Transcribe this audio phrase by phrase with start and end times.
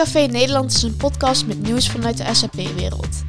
[0.00, 3.22] Café Nederland is een podcast met nieuws vanuit de SAP-wereld.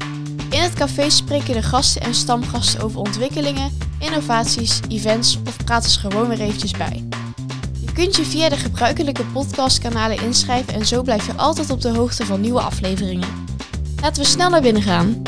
[0.50, 6.00] In het café spreken de gasten en stamgasten over ontwikkelingen, innovaties, events of praten ze
[6.00, 7.08] gewoon weer eventjes bij.
[7.80, 11.90] Je kunt je via de gebruikelijke podcastkanalen inschrijven en zo blijf je altijd op de
[11.90, 13.30] hoogte van nieuwe afleveringen.
[14.02, 15.22] Laten we snel naar binnen gaan.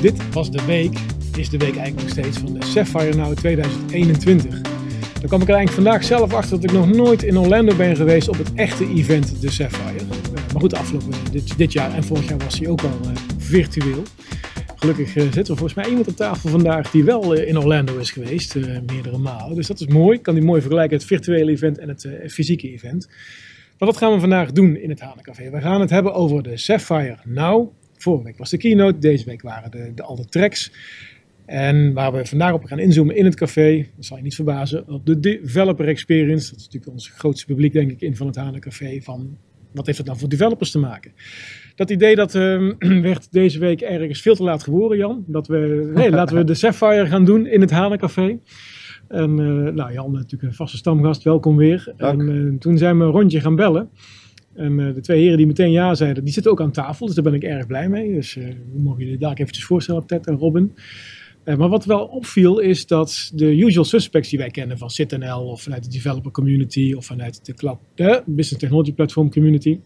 [0.00, 0.98] Dit was de week,
[1.36, 4.69] is de week eigenlijk steeds, van de Sapphire Now 2021.
[5.20, 7.96] Dan kwam ik er eigenlijk vandaag zelf achter dat ik nog nooit in Orlando ben
[7.96, 10.04] geweest op het echte event, de Sapphire.
[10.04, 10.08] Uh,
[10.52, 14.02] maar goed, afgelopen dit, dit, jaar en vorig jaar was hij ook al uh, virtueel.
[14.76, 18.10] Gelukkig uh, zit er volgens mij iemand op tafel vandaag die wel in Orlando is
[18.10, 18.54] geweest,
[18.86, 19.56] meerdere malen.
[19.56, 20.16] Dus dat is mooi.
[20.16, 23.08] Ik kan die mooi vergelijken, het virtuele event en het fysieke event.
[23.78, 25.50] Maar wat gaan we vandaag doen in het Hanencafé?
[25.50, 27.72] We gaan het hebben over de Sapphire Now.
[27.96, 30.72] Vorige week was de keynote, deze week waren de, de, al de tracks.
[31.50, 34.88] En waar we vandaag op gaan inzoomen in het café, dat zal je niet verbazen,
[34.88, 36.50] op de developer experience.
[36.50, 39.00] Dat is natuurlijk ons grootste publiek, denk ik, in van het Hanencafé.
[39.00, 39.36] Van
[39.72, 41.12] wat heeft het nou voor developers te maken?
[41.74, 42.72] Dat idee dat uh,
[43.10, 45.24] werd deze week ergens veel te laat geboren, Jan.
[45.26, 48.38] Dat we, nee, laten we de Sapphire gaan doen in het Hanencafé.
[49.08, 51.92] En uh, nou, Jan, natuurlijk een vaste stamgast, welkom weer.
[51.96, 52.20] Dank.
[52.20, 53.88] En uh, toen zijn we een rondje gaan bellen.
[54.54, 57.06] En uh, de twee heren die meteen ja zeiden, die zitten ook aan tafel.
[57.06, 58.12] Dus daar ben ik erg blij mee.
[58.12, 60.72] Dus we mogen jullie daar eventjes voorstellen, Ted en Robin.
[61.50, 65.46] Uh, maar wat wel opviel is dat de usual suspects die wij kennen van CityNL
[65.46, 69.80] of vanuit de developer community of vanuit de cloud, de business technology platform community.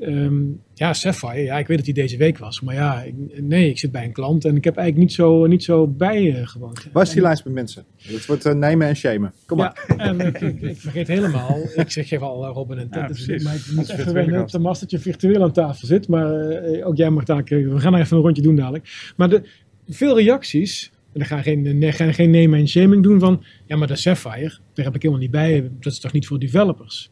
[0.00, 2.60] Um, ja, Sapphire, ja, ik weet dat die deze week was.
[2.60, 5.46] Maar ja, ik, nee, ik zit bij een klant en ik heb eigenlijk niet zo,
[5.46, 6.88] niet zo bij uh, gewoond.
[6.92, 7.84] Waar is die lijst met mensen?
[7.96, 9.32] Het wordt uh, nemen en shamen.
[9.46, 9.84] Kom maar.
[9.88, 11.58] Ja, en ik, ik, ik, vergeet helemaal.
[11.74, 13.24] Ik zeg geef al Robin en Ted.
[13.24, 16.08] Ja, maar ik moet even wennen op de mast dat je virtueel aan tafel zit.
[16.08, 19.12] Maar uh, ook jij mag daar, we gaan er even een rondje doen dadelijk.
[19.16, 19.42] Maar de,
[19.88, 23.88] veel reacties en dan gaan geen, gaan geen name en shaming doen van, ja maar
[23.88, 27.10] de Sapphire, daar heb ik helemaal niet bij, dat is toch niet voor developers.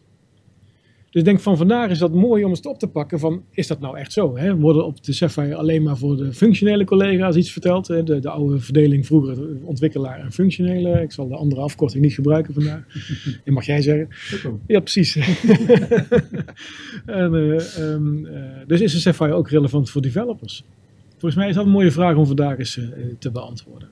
[1.16, 3.66] Dus ik denk van vandaag is dat mooi om eens op te pakken van, is
[3.66, 4.37] dat nou echt zo?
[4.37, 4.56] Hè?
[4.56, 7.88] Worden op de Sapphire alleen maar voor de functionele collega's iets verteld?
[7.88, 8.03] Hè?
[8.03, 11.03] De, de oude verdeling vroeger ontwikkelaar en functionele.
[11.03, 12.84] Ik zal de andere afkorting niet gebruiken vandaag.
[13.44, 14.08] Dat mag jij zeggen.
[14.66, 15.16] Ja, precies.
[17.06, 20.64] en, uh, um, uh, dus is de Sapphire ook relevant voor developers?
[21.16, 22.87] Volgens mij is dat een mooie vraag om vandaag eens uh,
[23.19, 23.88] te beantwoorden.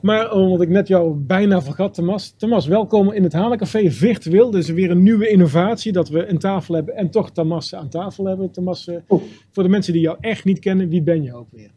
[0.00, 2.34] Maar omdat ik net jou bijna vergat, Thomas.
[2.36, 4.50] Thomas, welkom in het Hanencafé virtueel.
[4.50, 8.24] Dus weer een nieuwe innovatie dat we een tafel hebben en toch Thomas aan tafel
[8.24, 8.50] hebben.
[8.50, 9.22] Thomas, uh, oh.
[9.50, 11.70] voor de mensen die jou echt niet kennen, wie ben je ook weer?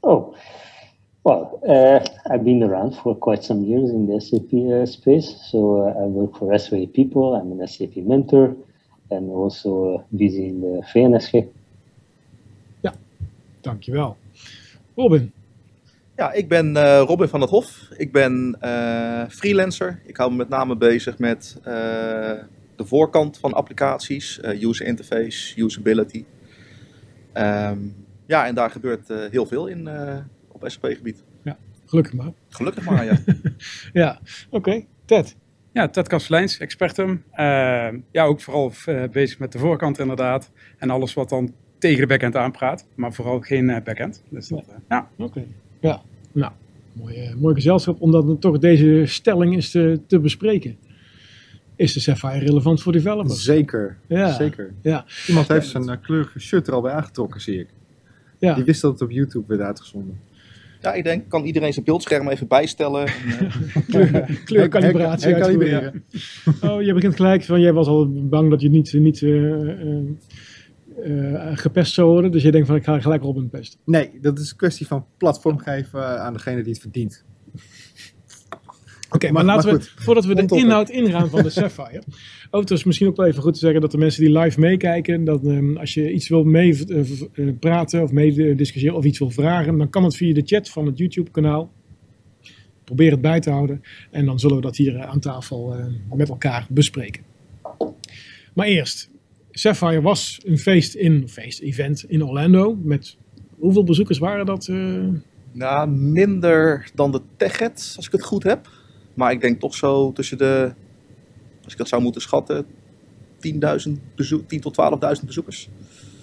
[0.00, 0.34] Oh,
[1.22, 2.00] well, uh,
[2.34, 5.36] I've been around for quite some years in the SAP uh, space.
[5.50, 7.40] So I work for SAP People.
[7.40, 8.56] I'm an SAP mentor
[9.08, 11.55] and also busy in the VNSG.
[13.76, 14.16] Dankjewel.
[14.94, 15.32] Robin.
[16.16, 17.88] Ja, ik ben uh, Robin van het Hof.
[17.96, 20.00] Ik ben uh, freelancer.
[20.04, 21.64] Ik hou me met name bezig met uh,
[22.76, 26.24] de voorkant van applicaties, user interface, usability.
[27.34, 27.94] Um,
[28.26, 29.88] ja, en daar gebeurt heel veel in
[30.48, 31.24] op SAP-gebied.
[31.44, 32.32] Ja, gelukkig maar.
[32.48, 33.18] Gelukkig maar, ja.
[34.02, 34.20] ja,
[34.50, 34.56] oké.
[34.56, 34.86] Okay.
[35.04, 35.36] Ted.
[35.72, 37.24] Ja, Ted Kasteleins, expertum.
[38.10, 38.72] ja, ook vooral
[39.12, 40.50] bezig met de voorkant inderdaad.
[40.78, 44.22] En alles wat dan tegen de backend aanpraat, maar vooral geen uh, backend.
[44.28, 45.08] Dus dat, uh, ja.
[45.16, 45.46] Oké, okay.
[45.80, 46.02] ja.
[46.32, 46.52] Nou,
[46.92, 50.76] mooi, uh, mooi gezelschap om dan toch deze stelling eens te, te bespreken.
[51.76, 53.42] Is de Sapphire relevant voor developers?
[53.42, 54.32] Zeker, ja.
[54.32, 54.72] zeker.
[54.82, 55.04] Ja.
[55.26, 57.68] Iemand heeft zijn uh, kleurige shirt er al bij aangetrokken, zie ik.
[58.38, 58.54] Ja.
[58.54, 60.20] Die wist dat het op YouTube werd uitgezonden.
[60.80, 63.08] Ja, ik denk, kan iedereen zijn beeldscherm even bijstellen.
[63.90, 65.34] Kleur, kleurkalibratie.
[66.62, 68.92] Oh, je begint gelijk van, jij was al bang dat je niet...
[68.92, 70.00] niet uh,
[71.04, 72.30] uh, gepest zou worden.
[72.30, 73.80] Dus je denkt van ik ga gelijk Robin pesten.
[73.84, 77.24] Nee, dat is een kwestie van platform geven aan degene die het verdient.
[79.06, 82.02] Oké, okay, maar, maar, laten maar we, voordat we de inhoud ingaan van de Sapphire.
[82.50, 85.44] Overigens misschien ook wel even goed te zeggen dat de mensen die live meekijken, dat
[85.44, 89.78] um, als je iets wil mee uh, praten of mee discussiëren of iets wil vragen,
[89.78, 91.72] dan kan het via de chat van het YouTube kanaal.
[92.84, 96.28] Probeer het bij te houden en dan zullen we dat hier aan tafel uh, met
[96.28, 97.22] elkaar bespreken.
[98.54, 99.10] Maar eerst,
[99.58, 102.78] Sapphire was een feest in, feest, event in Orlando.
[102.82, 103.16] Met
[103.58, 104.66] hoeveel bezoekers waren dat?
[104.66, 105.08] Uh...
[105.52, 108.68] Nou, minder dan de TechEd, als ik het goed heb.
[109.14, 110.72] Maar ik denk toch zo tussen de,
[111.64, 112.66] als ik dat zou moeten schatten,
[113.86, 114.76] 10.000 bezoek, 10 tot
[115.20, 115.68] 12.000 bezoekers.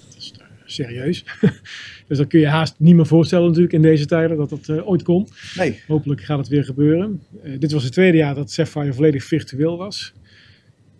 [0.09, 0.33] Dat is
[0.65, 1.25] serieus.
[2.07, 4.87] dus dat kun je haast niet meer voorstellen natuurlijk in deze tijden dat dat uh,
[4.87, 5.31] ooit komt.
[5.55, 5.81] Nee.
[5.87, 7.21] Hopelijk gaat het weer gebeuren.
[7.43, 10.13] Uh, dit was het tweede jaar dat Sapphire volledig virtueel was.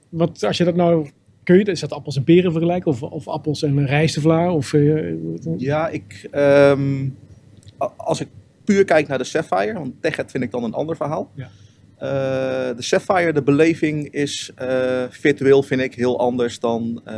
[0.09, 1.09] Wat, als je dat nou
[1.43, 2.91] Kun je, is dat appels en peren vergelijken?
[2.91, 4.51] Of, of appels en rijstevlaar?
[4.51, 5.15] Of, uh,
[5.57, 7.17] ja, ik, um,
[7.95, 8.27] als ik
[8.63, 11.31] puur kijk naar de Sapphire, want Techet vind ik dan een ander verhaal.
[11.35, 11.49] Ja.
[11.97, 17.15] Eh, de Sapphire, de beleving is eh, virtueel, vind ik, heel anders dan eh,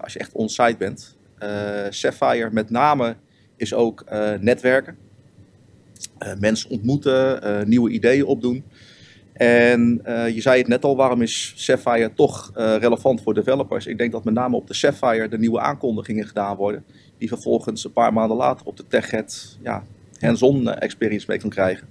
[0.00, 1.16] als je echt on-site bent.
[1.38, 3.16] Eh Sapphire met name
[3.56, 4.96] is ook eh, netwerken.
[6.18, 8.64] Eh, mensen ontmoeten, eh, nieuwe ideeën opdoen.
[9.42, 13.86] En eh, je zei het net al, waarom is Sapphire toch eh, relevant voor developers?
[13.86, 16.84] Ik denk dat met name op de Sapphire de nieuwe aankondigingen gedaan worden.
[17.18, 19.84] Die vervolgens een paar maanden later op de TechHead ja,
[20.20, 21.86] hands-on eh, experience mee kan krijgen.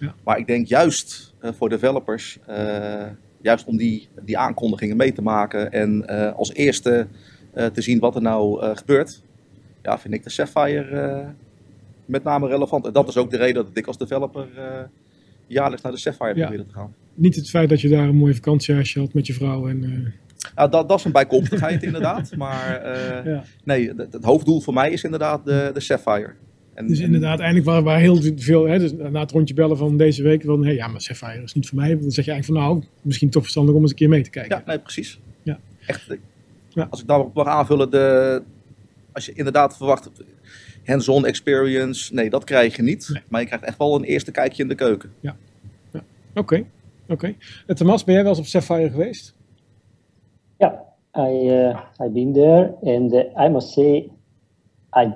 [0.00, 0.14] Ja.
[0.24, 2.38] Maar ik denk juist voor developers,
[3.40, 6.06] juist om die, die aankondigingen mee te maken en
[6.36, 7.06] als eerste
[7.54, 9.22] te zien wat er nou gebeurt,
[9.82, 11.26] ja, vind ik de Sapphire
[12.04, 12.86] met name relevant.
[12.86, 14.48] En dat is ook de reden dat ik als developer
[15.52, 16.46] jaarlijks naar de Sapphire Ja.
[16.46, 16.94] probeer te gaan.
[17.14, 20.14] Niet het feit dat je daar een mooie vakantiehuisje had met je vrouw en...
[20.54, 23.44] Nou, dat, dat is een bijkomstigheid inderdaad, maar eh, ja.
[23.64, 26.32] nee, het, het hoofddoel voor mij is inderdaad de, de Sapphire.
[26.74, 29.96] En, Dus inderdaad, eigenlijk waar, waar heel veel, hè, dus na het rondje bellen van
[29.96, 31.88] deze week, van hey, ja, maar Sapphire is niet voor mij.
[31.88, 34.30] Dan zeg je eigenlijk van nou, misschien toch verstandig om eens een keer mee te
[34.30, 34.56] kijken.
[34.56, 35.20] Ja, nee, precies.
[35.42, 35.58] Ja.
[35.86, 36.16] Echt,
[36.90, 38.42] als ik daarop mag aanvullen, de,
[39.12, 40.10] als je inderdaad verwacht
[40.84, 43.08] hands-on experience, nee, dat krijg je niet.
[43.12, 43.22] Nee.
[43.28, 45.12] Maar je krijgt echt wel een eerste kijkje in de keuken.
[46.34, 46.64] Oké,
[47.08, 47.34] oké.
[47.66, 49.34] En Thomas, ben jij wel eens op Sapphire geweest?
[50.56, 50.72] Yeah,
[51.16, 54.10] I uh, I've been there, and uh, I must say,
[54.96, 55.14] I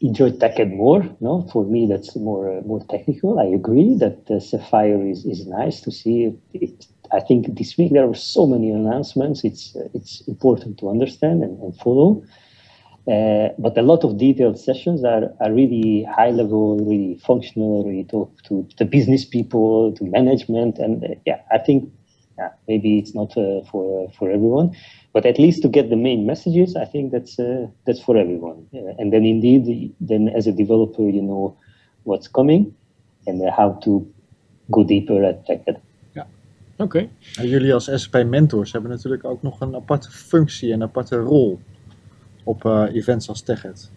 [0.00, 1.14] enjoy TechEd more.
[1.18, 3.38] No, for me that's more uh, more technical.
[3.38, 6.36] I agree that uh, Sapphire is, is nice to see.
[6.52, 9.44] It, I think this week there were so many announcements.
[9.44, 12.22] It's uh, it's important to understand and, and follow.
[13.06, 18.04] Uh, but a lot of detailed sessions are, are really high level, really functional, really
[18.04, 21.92] talk to the business people, to management, and uh, yeah, I think
[22.38, 24.74] yeah, maybe it's not uh, for uh, for everyone,
[25.12, 28.66] but at least to get the main messages, I think that's uh, that's for everyone.
[28.98, 31.58] And then indeed, then as a developer, you know
[32.04, 32.74] what's coming
[33.26, 34.10] and uh, how to
[34.70, 35.78] go deeper at TechEd.
[36.78, 37.08] Oké.
[37.36, 41.58] En jullie als SAP mentors hebben natuurlijk ook nog een aparte functie en aparte rol
[42.44, 43.90] op eh, events als TechEd.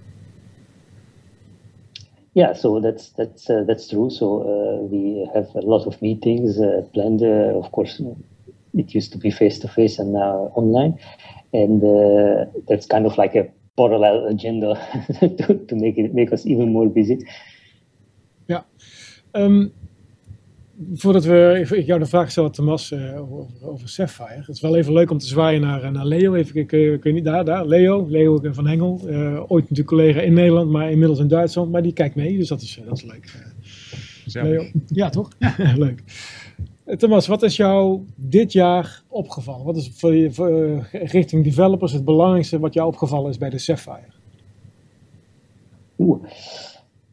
[2.32, 4.10] Yeah, so that's that's uh, that's true.
[4.10, 7.22] So uh, we have a lot of meetings uh, planned.
[7.22, 8.04] Uh, of course,
[8.74, 11.00] it used to be face to face and now online,
[11.52, 14.76] and uh, that's kind of like a parallel agenda
[15.20, 17.18] to, to make it make us even more busy.
[19.38, 19.72] Ehm,
[20.94, 24.40] voordat we ik jou de vraag stel, Thomas, eh, over, over Sapphire.
[24.40, 26.34] Het is wel even leuk om te zwaaien naar, eh, naar Leo.
[26.34, 29.02] Even, kun je, kun je niet, daar, daar, Leo, Leo van Hengel.
[29.08, 31.72] Eh, ooit natuurlijk collega in Nederland, maar inmiddels in Duitsland.
[31.72, 33.34] Maar die kijkt mee, dus dat is, dat is leuk.
[34.26, 34.66] Leo.
[34.88, 35.30] Ja, toch?
[35.76, 36.04] leuk.
[36.98, 39.66] Thomas, wat is jou dit jaar opgevallen?
[39.66, 43.58] Wat is voor je, voor, richting developers het belangrijkste wat jou opgevallen is bij de
[43.58, 44.12] Sapphire?
[45.96, 46.24] Ooh.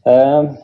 [0.04, 0.58] Um,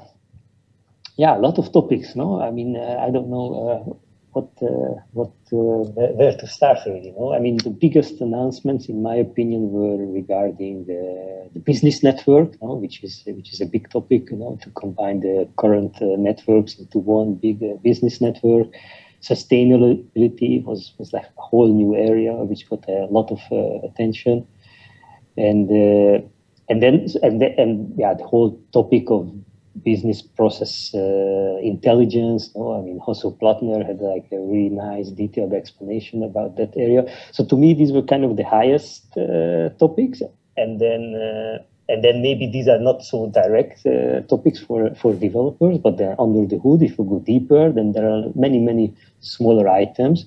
[1.16, 2.16] yeah, a lot of topics.
[2.16, 3.92] No, I mean, uh, I don't know uh,
[4.32, 5.84] what uh, what uh,
[6.16, 6.78] where, to start.
[6.86, 7.34] Really, no.
[7.34, 12.74] I mean, the biggest announcements, in my opinion, were regarding the, the business network, no,
[12.74, 14.30] which is which is a big topic.
[14.30, 18.68] You know, to combine the current networks into one big business network.
[19.22, 24.46] Sustainability was was like a whole new area which got a lot of uh, attention,
[25.36, 25.70] and.
[25.70, 26.26] Uh,
[26.70, 29.28] and then and the, and yeah, the whole topic of
[29.84, 32.50] business process uh, intelligence.
[32.54, 37.04] No, I mean, Hosso Plattner had like a really nice detailed explanation about that area.
[37.32, 40.22] So to me, these were kind of the highest uh, topics,
[40.56, 41.14] and then.
[41.14, 45.98] Uh, and then maybe these are not so direct uh, topics for, for developers, but
[45.98, 50.24] then under the hood, if we go deeper, then there are many, many smaller items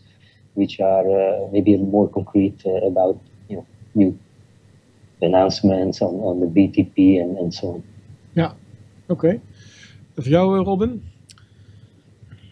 [0.55, 3.17] which are uh, maybe more concrete uh, about
[3.47, 4.19] you know new
[5.21, 7.83] announcements on, on the BTP and, and so on.
[8.33, 8.55] Ja,
[9.13, 9.39] oké.
[10.15, 11.01] Voor jou, eh, Robin?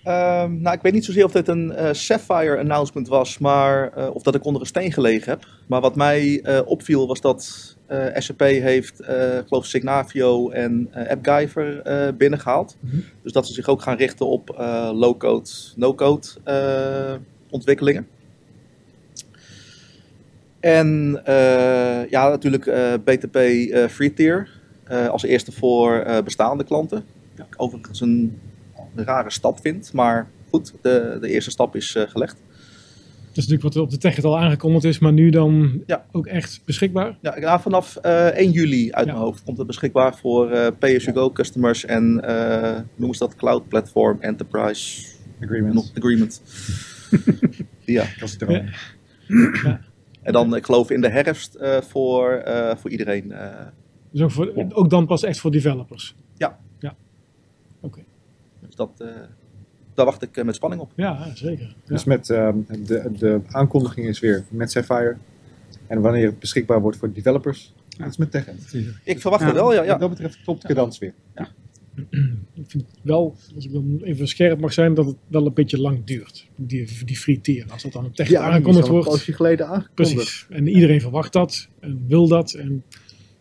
[0.03, 4.15] Ehm, nou, ik weet niet zozeer of dit een eh, Sapphire announcement was, maar eh,
[4.15, 5.47] of dat ik onder een steen gelegen heb.
[5.67, 7.69] Maar wat mij opviel was dat
[8.15, 12.77] SAP heeft, ik geloof Signavio en AppGyver eh, binnengehaald.
[12.79, 12.95] Mhm.
[13.23, 14.49] Dus dat ze zich ook gaan richten op
[14.93, 16.27] low-code, no-code
[17.49, 18.07] ontwikkelingen.
[20.59, 21.21] En
[22.09, 22.63] ja, natuurlijk
[23.03, 23.37] BTP
[23.89, 24.60] Free Tier
[24.91, 27.03] eh, als eerste voor eh, bestaande klanten.
[27.37, 28.39] Ja, overigens een
[28.95, 29.93] een rare stap vind.
[29.93, 32.35] Maar goed, de, de eerste stap is eh, gelegd.
[33.27, 36.05] Dat is natuurlijk wat op de TechEd al aangekondigd is, maar nu dan Ja.
[36.11, 37.17] ook echt beschikbaar.
[37.21, 39.11] Ja, ja, vanaf eh 1 juli uit Ja.
[39.11, 43.67] mijn hoofd komt het beschikbaar voor eh pay-as-you-go customers en eh noemen ze dat Cloud
[43.67, 45.07] Platform Enterprise
[45.41, 45.91] Agreement.
[45.97, 46.41] Agreement.
[47.85, 48.65] ja, Dat is het erom.
[50.23, 53.33] en dan ik geloof in de herfst eh, voor, eh, voor iedereen.
[54.11, 56.15] Dus ook, voor, ook dan pas echt voor developers.
[56.37, 56.59] Ja.
[56.79, 56.95] Ja.
[57.79, 57.99] Oké.
[58.59, 59.07] dus dat, eh,
[59.93, 60.91] daar wacht ik eh, met spanning op.
[60.95, 61.65] Ja, zeker.
[61.65, 61.73] Ja.
[61.85, 65.17] Dus met ehm, de, de aankondiging is weer met Sapphire.
[65.87, 68.73] En wanneer het beschikbaar wordt voor developers, dat is met TechEnd.
[69.03, 69.47] Ik verwacht Ja.
[69.47, 69.77] het wel, ja.
[69.77, 69.97] Wat ja.
[69.97, 71.13] dat betreft klopt de dans weer.
[72.53, 75.81] Ik vind wel, als ik dan even scherp mag zijn, dat het wel een beetje
[75.81, 76.47] lang duurt.
[76.55, 77.65] Die, die free tier.
[77.71, 79.09] Als dat dan op Ja, is aangekondigd een wordt.
[79.09, 80.13] poosje geleden aangekondigd.
[80.13, 80.45] Precies.
[80.49, 82.53] En iedereen verwacht dat en wil dat.
[82.53, 82.83] En,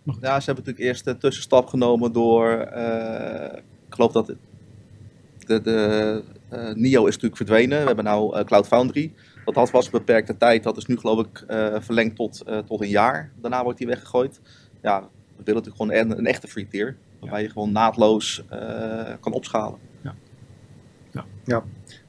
[0.05, 4.35] Ja, ze hebben natuurlijk eerst een tussenstap genomen door, eh, ik geloof dat
[5.39, 7.81] de, de eh, NIO is natuurlijk verdwenen.
[7.81, 9.13] We hebben nou eh, Cloud Foundry.
[9.45, 10.63] Dat had was een beperkte tijd.
[10.63, 13.33] Dat is nu geloof ik eh, verlengd tot, eh, tot een jaar.
[13.41, 14.41] Daarna wordt die weggegooid.
[14.83, 15.01] Ja,
[15.37, 16.97] we willen natuurlijk gewoon een, een echte free tier.
[17.21, 19.79] Waarbij je gewoon naadloos eh, kan opschalen.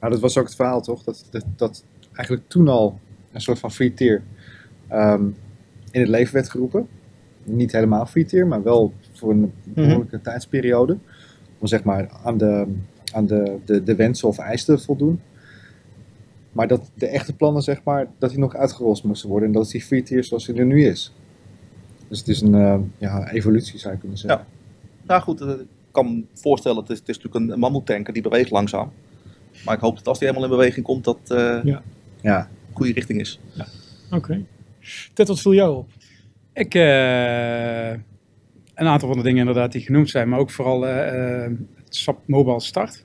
[0.00, 1.02] Nou, dat was ook het verhaal, toch?
[1.02, 3.00] Dat, dat, dat eigenlijk toen al
[3.32, 4.22] een soort van free tier
[4.88, 5.24] ehm,
[5.90, 6.88] in het leven werd geroepen.
[7.44, 10.98] Niet helemaal free tier, maar wel voor een behoorlijke tijdsperiode.
[11.58, 12.66] Om zeg maar aan, de,
[13.12, 15.20] aan de, de, de wensen of eisen te voldoen.
[16.52, 19.48] Maar dat de echte plannen, zeg maar, dat die nog uitgerold moesten worden.
[19.48, 21.12] En dat is die free tier zoals die er nu is.
[22.08, 24.46] Dus het is een eh, ja, evolutie, zou je kunnen zeggen.
[25.06, 28.22] Nou goed, eh, ik kan me voorstellen, het is, het is natuurlijk een mammoetanker die
[28.22, 28.90] beweegt langzaam.
[29.64, 31.82] Maar ik hoop dat als die helemaal in beweging komt, dat eh Ja.
[32.20, 33.40] Ja, goede richting is.
[34.10, 34.44] Oké.
[35.12, 35.88] Ted, wat viel jou op?
[36.54, 37.90] Ik, eh,
[38.74, 41.50] een aantal van de dingen inderdaad die genoemd zijn, maar ook vooral eh, eh,
[41.84, 43.04] het SAP Mobile Start.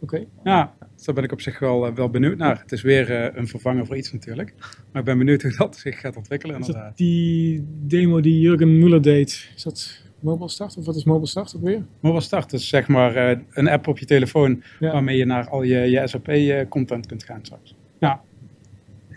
[0.00, 0.24] Oké.
[0.44, 0.74] Ja,
[1.04, 2.60] daar ben ik op zich wel, wel benieuwd naar.
[2.60, 4.54] Het is weer een vervanger voor iets natuurlijk.
[4.92, 6.88] Maar ik ben benieuwd hoe dat zich gaat ontwikkelen Is inderdaad.
[6.88, 9.50] dat die demo die Jurgen Muller deed?
[9.56, 11.84] Is dat Mobile Start of wat is Mobile Start ook weer?
[12.00, 13.16] Mobile Start is zeg maar
[13.50, 14.92] een app op je telefoon Ja.
[14.92, 17.74] waarmee je naar al je, je SAP-content kunt gaan straks.
[17.98, 18.20] Ja,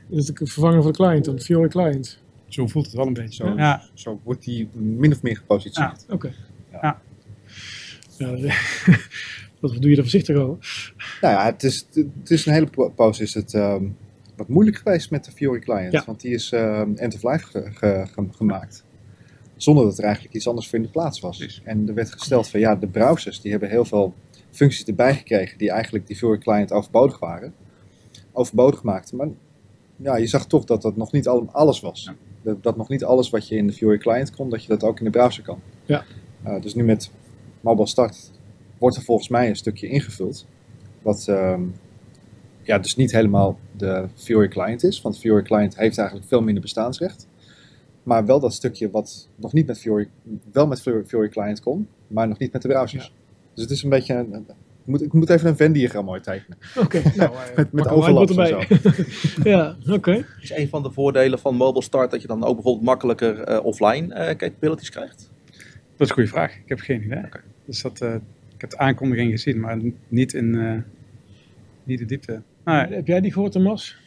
[0.09, 1.39] Is het een vervanger voor de client dan?
[1.39, 2.21] Fiori client?
[2.49, 3.45] Zo voelt het wel een beetje.
[3.45, 3.53] Zo.
[3.55, 6.05] Ja, zo wordt die min of meer gepositioneerd.
[6.09, 6.33] Oké.
[6.71, 7.01] Ja.
[8.17, 8.35] Ja,
[9.59, 10.93] wat doe je er voorzichtig over?
[11.21, 13.83] Nou ja, het is, het is een hele po- poos is het ehm,
[14.35, 15.91] wat moeilijk geweest met de Fiori client.
[15.91, 16.03] Ja.
[16.05, 18.83] Want die is ehm, end of life ge- ge- ge- gemaakt.
[19.55, 21.37] Zonder dat er eigenlijk iets anders voor in de plaats was.
[21.37, 21.61] Precies.
[21.63, 24.13] En er werd gesteld van ja, de browsers die hebben heel veel
[24.51, 27.53] functies erbij gekregen die eigenlijk die Fiori client overbodig waren.
[28.31, 29.17] Overbodig maakten.
[29.17, 29.27] Maar
[29.95, 32.03] ja, je zag toch dat dat nog niet al- alles was.
[32.03, 32.15] Ja.
[32.41, 34.83] Dat, dat nog niet alles wat je in de Fiori client kon, dat je dat
[34.83, 35.59] ook in de browser kan.
[35.85, 36.03] Ja.
[36.45, 37.11] Uh, dus nu met
[37.61, 38.31] Mobile Start
[38.77, 40.45] wordt er volgens mij een stukje ingevuld.
[41.01, 41.61] Wat ehm,
[42.61, 45.01] ja, dus niet helemaal de Fiori client is.
[45.01, 47.27] Want Fiori client heeft eigenlijk veel minder bestaansrecht.
[48.03, 50.09] Maar wel dat stukje wat nog niet met Fiori,
[50.51, 53.13] wel met Fiori, client kon, maar nog niet met de browsers.
[53.53, 54.45] Dus het is een beetje, een,
[54.89, 56.57] moet, ik moet even een Venn-diagram mooi tekenen.
[56.77, 59.03] Oké, nou, eh, Met, met whiteboard overlaps en
[59.43, 59.49] zo.
[59.49, 60.25] ja, oké.
[60.41, 63.65] Is een van de voordelen van Mobile Start dat je dan ook bijvoorbeeld makkelijker eh,
[63.65, 65.29] offline eh, capabilities krijgt?
[65.99, 66.55] dat is een goede vraag.
[66.55, 67.21] Ik heb geen idee.
[67.65, 68.13] Dus dat, eh,
[68.55, 70.77] ik heb de aankondiging gezien, maar niet in eh,
[71.83, 72.41] niet de diepte.
[72.63, 73.97] Nou, Heb jij die gehoord, Thomas?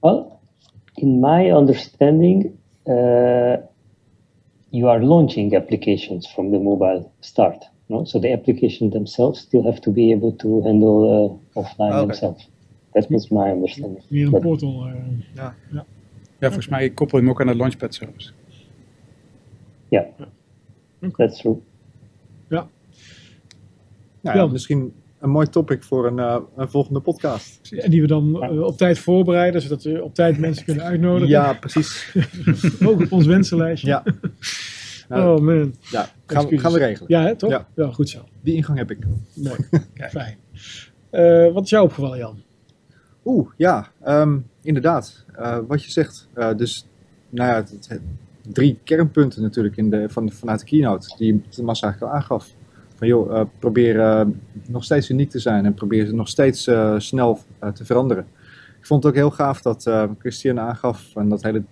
[0.00, 0.24] Well,
[0.94, 2.50] in my understanding,
[2.84, 3.56] uh,
[4.68, 7.70] you are launching applications from the mobile start.
[7.88, 8.04] No?
[8.04, 10.96] So the application themselves still have to be able to handle
[11.54, 12.00] uh, offline Okay.
[12.06, 12.48] themselves.
[12.92, 14.02] That was my understanding.
[14.08, 14.86] Meer een portal.
[14.86, 14.94] eh,
[15.34, 15.54] ja,
[16.40, 18.30] volgens mij koppel je hem ook aan de Launchpad service.
[19.88, 20.06] yeah,
[21.16, 21.56] that's true.
[22.48, 22.66] Nou
[24.20, 24.46] ja, Ja.
[24.46, 27.72] misschien een mooi topic voor een, eh, een volgende podcast.
[27.72, 31.28] en die we dan eh, op tijd voorbereiden, zodat we op tijd mensen kunnen uitnodigen.
[31.28, 32.14] Ja, precies.
[32.86, 33.88] Ook op ons wensenlijstje.
[33.88, 34.02] Ja.
[35.08, 35.74] Nou, Oh man.
[35.80, 37.10] ja, gaan, we, gaan we regelen.
[37.10, 37.50] Ja, hè, toch?
[37.50, 37.66] Ja.
[37.74, 37.90] Ja.
[37.92, 38.24] goed zo.
[38.40, 38.98] Die ingang heb ik.
[39.34, 39.56] Mooi.
[40.10, 40.36] Fijn.
[41.10, 42.42] Eh, wat is jou opgevallen, Jan?
[43.24, 45.24] Oeh, ja, ehm, inderdaad.
[45.36, 46.28] Eh, wat je zegt.
[46.34, 46.86] eh, dus,
[47.30, 48.00] nou ja, het, het-
[48.52, 52.54] drie kernpunten natuurlijk in de, van, vanuit de keynote, die Thomas eigenlijk al aangaf.
[52.94, 54.26] Van joh, probeer
[54.68, 57.38] nog steeds uniek te zijn en probeer ze nog steeds snel
[57.74, 58.26] te veranderen.
[58.78, 61.62] Ik vond het ook heel gaaf dat Christian aangaf van dat hele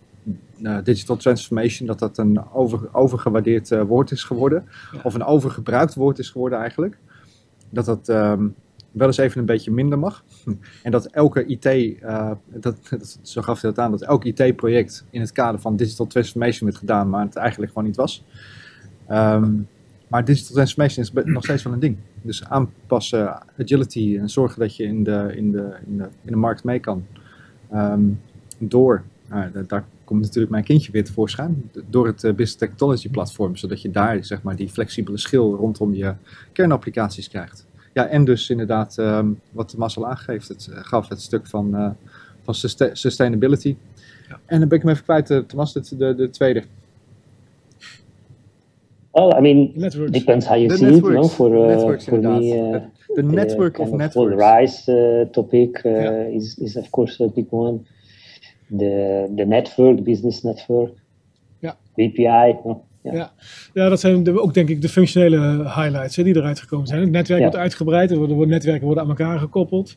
[0.63, 4.65] eh, digital transformation, dat dat een over, overgewaardeerd eh, woord is geworden.
[4.93, 5.01] Ja.
[5.03, 6.99] Of een overgebruikt woord is geworden eigenlijk.
[7.71, 8.49] Dat dat ehm,
[8.91, 10.25] wel eens even een beetje minder mag.
[10.83, 15.05] En dat elke IT, eh, dat, dat, zo gaf hij dat aan, dat elk IT-project
[15.11, 18.25] in het kader van digital transformation werd gedaan, maar het eigenlijk gewoon niet was.
[19.07, 19.53] Ehm,
[20.09, 21.97] maar digital transformation is nog steeds wel een ding.
[22.23, 26.37] Dus aanpassen, agility en zorgen dat je in de, in de, in de, in de
[26.37, 27.07] markt mee kan.
[27.71, 28.05] Ehm,
[28.59, 33.09] door, nou, da- daar komt natuurlijk mijn kindje weer tevoorschijn, door het eh, Business Technology
[33.11, 36.15] platform, zodat je daar zeg maar, die flexibele schil rondom je
[36.53, 37.67] kernapplicaties krijgt.
[37.93, 41.75] Ja, en dus inderdaad, ehm, wat de Marcel aangeeft, het eh, gaf het stuk van,
[41.77, 41.91] eh,
[42.43, 43.77] van susta- sustainability.
[44.29, 44.41] Ja.
[44.47, 46.63] En dan ben ik hem even kwijt, Thomas, de, de, de tweede.
[49.13, 50.11] Well, I mean, Networks.
[50.13, 51.03] depends how you The see it.
[51.03, 51.35] No, networks.
[51.35, 52.83] for uh, Networks, for me, inderdaad.
[52.83, 54.35] uh, De network of kind networks.
[54.43, 57.79] whole RISE uh, topic uh, is is of course a big one.
[58.79, 60.93] The the network, business network.
[61.59, 61.77] Ja.
[61.97, 62.23] API.
[62.23, 62.81] Ja.
[63.03, 63.33] Ja.
[63.75, 67.01] Ja, dat zijn de- ook denk ik de functionele highlights hè, die eruit gekomen zijn.
[67.01, 67.47] Het netwerk Ja.
[67.47, 69.97] wordt uitgebreid, er worden, netwerken worden aan elkaar gekoppeld.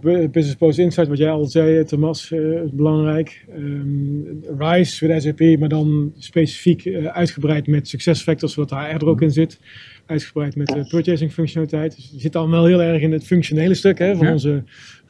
[0.00, 3.44] Business Post Insight, wat jij al zei, Thomas, eh, is belangrijk.
[3.54, 9.20] Ehm, RISE met SAP, maar dan specifiek eh, uitgebreid met SuccessFactors, zodat HR er ook
[9.22, 9.60] in zit.
[10.06, 11.96] Uitgebreid met de purchasing functionaliteit.
[11.96, 14.32] Dus het zit allemaal heel erg in het functionele stuk hè, van Ja.
[14.32, 14.62] onze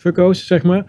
[0.03, 0.85] fucko's, zeg maar.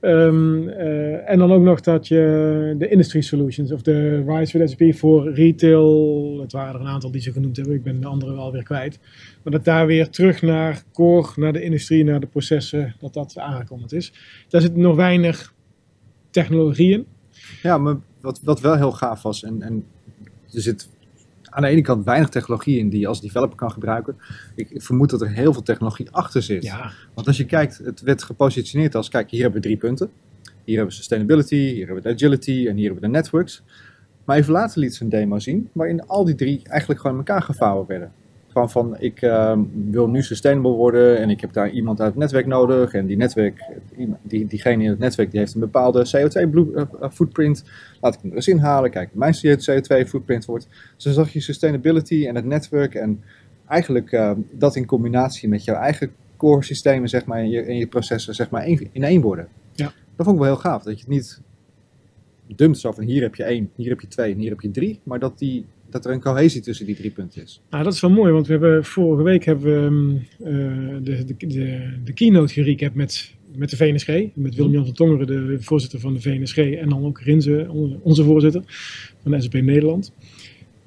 [0.00, 4.70] Ehm, eh, en dan ook nog dat je de industry solutions of de RISE with
[4.70, 8.06] SAP voor retail, het waren er een aantal die ze genoemd hebben, ik ben de
[8.06, 8.98] andere wel weer kwijt.
[9.42, 13.38] Maar dat daar weer terug naar core, naar de industrie, naar de processen, dat dat
[13.38, 14.12] aangekondigd is.
[14.48, 15.54] Daar zit nog weinig
[16.30, 17.06] technologie in.
[17.62, 19.84] Ja, maar wat, wat wel heel gaaf was, en, en
[20.52, 20.88] er zit
[21.50, 24.16] aan de ene kant weinig technologie in die je als developer kan gebruiken.
[24.54, 26.62] Ik, ik vermoed dat er heel veel technologie achter zit.
[26.62, 30.10] Ja, Want als je kijkt, het werd gepositioneerd als, kijk, hier hebben we drie punten.
[30.42, 33.62] Hier hebben we sustainability, hier hebben we de agility en hier hebben we de networks.
[34.24, 37.26] Maar even later liet ze een demo zien, waarin al die drie eigenlijk gewoon in
[37.26, 38.12] elkaar gevouwen werden.
[38.52, 39.58] Gewoon van, ik eh,
[39.90, 42.92] wil nu sustainable worden en ik heb daar iemand uit het netwerk nodig.
[42.92, 43.64] En die netwerk,
[44.22, 47.64] die, diegene in het netwerk die heeft een bepaalde CO2-footprint.
[48.00, 50.68] Laat ik hem er eens inhalen, kijk, mijn CO2-footprint wordt.
[50.94, 53.22] Dus dan zag je sustainability en het netwerk en
[53.68, 57.76] eigenlijk eh, dat in combinatie met jouw eigen core systemen, zeg maar, in je, in
[57.76, 59.48] je processen, zeg maar, in één worden.
[59.72, 59.92] Ja.
[60.16, 61.40] Dat vond ik wel heel gaaf, dat je het niet
[62.46, 64.70] dumpt zo van hier heb je één, hier heb je twee en hier heb je
[64.70, 67.62] drie, maar dat, die, dat er een cohesie tussen die drie punten is.
[67.70, 71.24] nou, dat is wel mooi, want we hebben vorige week hebben we ehm, eh, de,
[71.24, 74.08] de, de, de keynote gerecap met, met de VNSG.
[74.34, 76.56] Met Willem-Jan van Tongeren, de voorzitter van de VNSG.
[76.58, 77.66] En dan ook Rinze,
[78.02, 78.62] onze- voorzitter
[79.22, 80.12] van de SAP Nederland.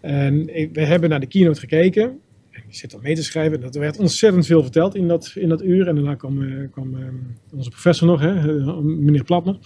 [0.02, 2.04] En we hebben naar de keynote gekeken.
[2.52, 3.64] En die zit dan mee te schrijven.
[3.64, 5.88] En er werd ontzettend veel verteld in dat, in dat uur.
[5.88, 7.16] En daarna kwam, eh, kwam ehm,
[7.52, 9.58] onze professor nog, hè, eh, meneer Platner.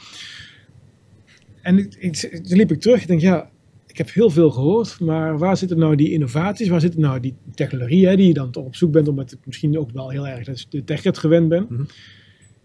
[1.62, 3.02] En ik, toen liep ik terug.
[3.02, 3.50] Ik denk, ja,
[3.98, 5.00] ik heb heel veel gehoord.
[5.00, 6.68] Maar waar zitten nou die innovaties?
[6.68, 9.08] Waar zitten nou die technologieën die je dan toch op zoek bent?
[9.08, 11.66] Omdat ik misschien ook wel heel erg de techrit gewend ben.
[11.70, 11.84] Mhm.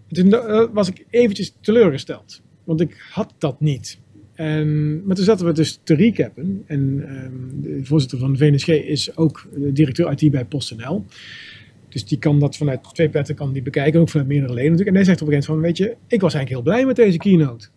[0.08, 2.42] Toen eh, was ik eventjes teleurgesteld.
[2.64, 3.98] Want ik had dat niet.
[4.34, 6.62] En, maar toen zaten we dus te recappen.
[6.66, 11.04] En ehm, de voorzitter van VNSG is ook directeur IT bij PostNL.
[11.88, 14.96] Dus die kan dat vanuit twee plekken kan die bekijken, ook vanuit meerdere leden natuurlijk.
[14.96, 16.86] En hij zegt op een gegeven moment van, weet je, ik was eigenlijk heel blij
[16.86, 17.68] met deze keynote.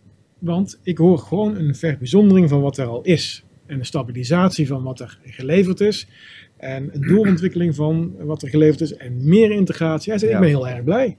[0.46, 3.44] Want ik hoor gewoon een verbijzondering van wat er al is.
[3.66, 6.08] En een stabilisatie van wat er geleverd is.
[6.56, 8.96] En een doorontwikkeling van wat er geleverd is.
[8.96, 10.10] En meer integratie.
[10.10, 10.36] Hij zei, Ja.
[10.36, 11.16] ik ben heel erg blij.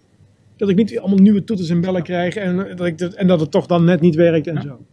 [0.55, 2.35] Dat ik niet allemaal nieuwe toeters en bellen krijg.
[2.35, 4.85] En dat, ik dat, en dat het toch dan net niet werkt en zo.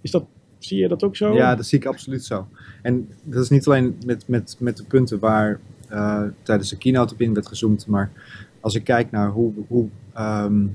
[0.00, 0.24] Is dat,
[0.58, 1.34] zie je dat ook zo?
[1.34, 2.48] Ja, dat zie ik absoluut zo.
[2.82, 7.14] En dat is niet alleen met, met, met de punten waar eh, tijdens de keynote
[7.14, 8.10] op in werd gezoomd, maar
[8.60, 10.66] als ik kijk naar hoe, hoe ehm,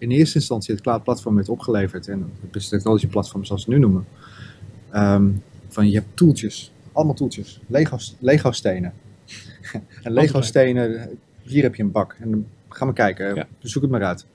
[0.00, 3.70] in eerste instantie het cloud platform werd opgeleverd en het business technology platform zoals het
[3.70, 4.06] nu noemen,
[4.90, 5.28] ehm,
[5.68, 8.92] van je hebt toeltjes, allemaal toeltjes, Lego, Lego stenen.
[10.02, 11.08] en Lego stenen,
[11.42, 13.46] hier heb je een bak en dan gaan we kijken, Ja.
[13.58, 14.26] zoek het maar uit.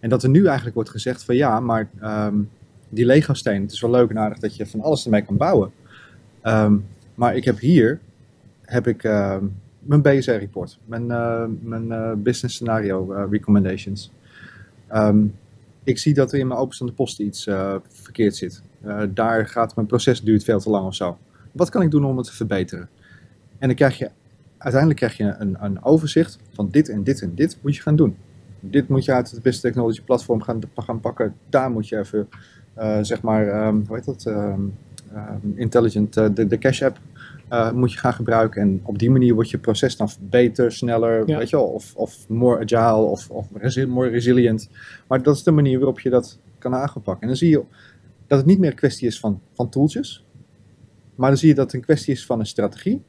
[0.00, 2.36] En dat er nu eigenlijk wordt gezegd van ja, maar ehm,
[2.88, 5.36] die Lego steen, het is wel leuk en aardig dat je van alles ermee kan
[5.36, 5.72] bouwen.
[6.40, 6.76] Ehm,
[7.14, 8.00] maar ik heb hier
[8.62, 9.04] heb ik
[9.86, 14.10] mijn BSR report, mijn, eh, mijn eh, business scenario eh, recommendations.
[14.88, 15.24] Ehm,
[15.84, 18.62] ik zie dat er in mijn openstaande posten iets eh, verkeerd zit.
[18.82, 21.18] Eh, daar gaat mijn proces duurt veel te lang of zo.
[21.52, 22.88] Wat kan ik doen om het te verbeteren?
[23.58, 24.10] En dan krijg je
[24.58, 27.96] uiteindelijk krijg je een, een overzicht van dit en dit en dit moet je gaan
[27.96, 28.16] doen.
[28.60, 31.34] Dit moet je uit het Business Technology platform gaan, gaan pakken.
[31.48, 32.28] Daar moet je even,
[32.74, 34.26] eh, zeg maar, ehm, hoe heet dat?
[34.26, 34.60] Ehm,
[35.54, 36.98] intelligent, de, de Cash app
[37.48, 38.62] eh, moet je gaan gebruiken.
[38.62, 41.38] En op die manier wordt je proces dan beter, sneller, Ja.
[41.38, 44.70] weet je wel, of, of more agile of, of resi- more resilient.
[45.06, 47.20] Maar dat is de manier waarop je dat kan aanpakken.
[47.20, 47.62] En dan zie je
[48.26, 50.24] dat het niet meer een kwestie is van, van tooltjes,
[51.14, 53.02] maar dan zie je dat het een kwestie is van een strategie.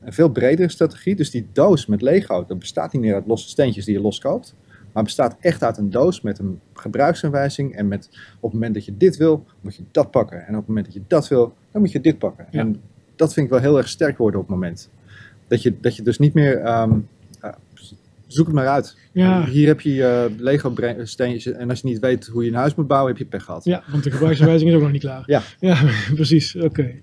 [0.00, 1.14] Een veel bredere strategie.
[1.16, 4.54] Dus die doos met Lego, dat bestaat niet meer uit losse steentjes die je loskoopt.
[4.92, 7.74] Maar bestaat echt uit een doos met een gebruiksaanwijzing.
[7.76, 10.46] En met op het moment dat je dit wil, moet je dat pakken.
[10.46, 12.46] En op het moment dat je dat wil, dan moet je dit pakken.
[12.50, 12.60] Ja.
[12.60, 12.80] En
[13.22, 14.90] dat vind ik wel heel erg sterk worden op het moment.
[15.48, 16.56] Dat je, dat je dus niet meer.
[16.58, 16.98] ehm,
[17.42, 17.58] ja,
[18.26, 18.96] zoek het maar uit.
[19.12, 19.44] Ja.
[19.44, 21.52] Hier heb je je Lego steentjes.
[21.54, 23.64] En als je niet weet hoe je een huis moet bouwen, heb je pech gehad.
[23.64, 25.22] Ja, want de gebruiksaanwijzing is ook nog niet klaar.
[25.26, 25.42] Ja.
[25.60, 25.78] Ja,
[26.14, 26.56] precies.
[26.56, 26.94] Oké.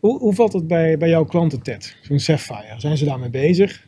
[0.00, 1.96] Hoe, hoe valt het bij, bij jouw klanten, Ted?
[2.02, 2.74] Zo'n Sapphire.
[2.80, 3.86] Zijn ze daarmee bezig?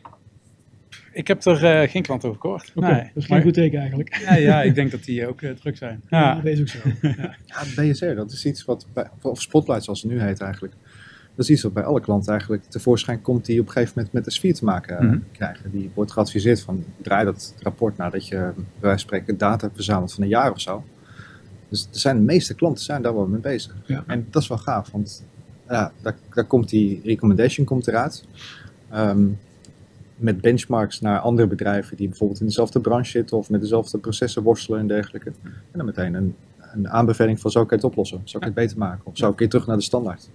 [1.13, 2.71] Ik heb er eh, geen klant over gehoord.
[2.75, 2.91] Nee.
[2.91, 4.15] dat is geen Maar- goed teken eigenlijk.
[4.25, 6.01] ja, ja, ik denk dat die ook eh, druk zijn.
[6.09, 6.41] Ja, Ja.
[6.41, 6.77] deze ook zo.
[7.07, 7.35] Ja.
[7.45, 10.73] Ja, BSR, dat is iets wat, bij, of Spotlight zoals het nu heet eigenlijk.
[11.35, 14.13] Dat is iets wat bij alle klanten eigenlijk tevoorschijn komt die op een gegeven moment
[14.13, 15.17] met de sfeer te maken eh, Mhm.
[15.31, 15.71] krijgen.
[15.71, 19.75] Die wordt geadviseerd van draai dat rapport nadat je bij wijze van spreken data hebt
[19.75, 20.83] verzameld van een jaar of zo.
[21.69, 23.75] Dus er zijn de meeste klanten zijn daar wel mee bezig.
[23.85, 24.03] Ja.
[24.07, 25.23] En dat is wel gaaf, want
[25.69, 28.25] ja, daar, daar komt die recommendation komt eruit.
[28.89, 29.27] Ehm,
[30.15, 34.43] met benchmarks naar andere bedrijven die bijvoorbeeld in dezelfde branche zitten of met dezelfde processen
[34.43, 35.31] worstelen en dergelijke.
[35.43, 36.35] En dan meteen een,
[36.73, 39.17] een aanbeveling van zo kan je het oplossen, zo kan je het beter maken of
[39.17, 40.29] zo kun je terug naar de standaard.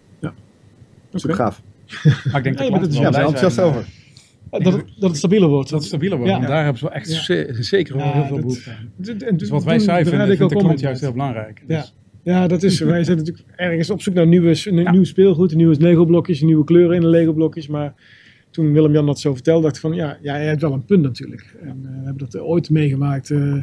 [1.11, 1.62] Dat is ook gaaf.
[2.05, 3.81] Maar ik denk Nee, dat dat is- klanten Ja, enthousiast over.
[4.51, 5.71] eh, Dat, het- dat het stabieler wordt.
[5.71, 6.33] Dat het stabieler wordt.
[6.33, 6.40] Ja.
[6.40, 7.62] En daar hebben ze wel echt Ja.
[7.62, 9.37] zeker Ja, heel veel behoefte aan.
[9.37, 11.62] Dus wat wij saai vinden, ik vindt de klant juist heel belangrijk.
[11.66, 11.81] Ja.
[11.81, 15.77] Dus, Ja, dat is, wij zijn natuurlijk ergens op zoek naar nieuwe, nieuw speelgoed, nieuwe
[15.81, 17.66] Lego-blokjes, nieuwe kleuren in de Lego-blokjes.
[17.66, 17.95] Maar
[18.51, 21.03] toen Willem-Jan dat zo vertelde, dacht ik van ja, ja, jij hebt wel een punt
[21.03, 21.57] natuurlijk.
[21.62, 23.31] En eh, we hebben dat ooit meegemaakt.
[23.31, 23.55] eh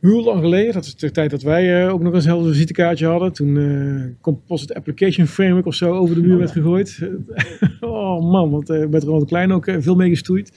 [0.00, 3.06] heel lang geleden, dat is de tijd dat wij eh, ook nog eens een visitekaartje
[3.06, 3.32] hadden.
[3.32, 7.08] Toen eh Composite Application Framework of zo over de muur werd gegooid.
[7.80, 10.52] oh man, want eh met Ronald Klein ook veel mee gestoeid.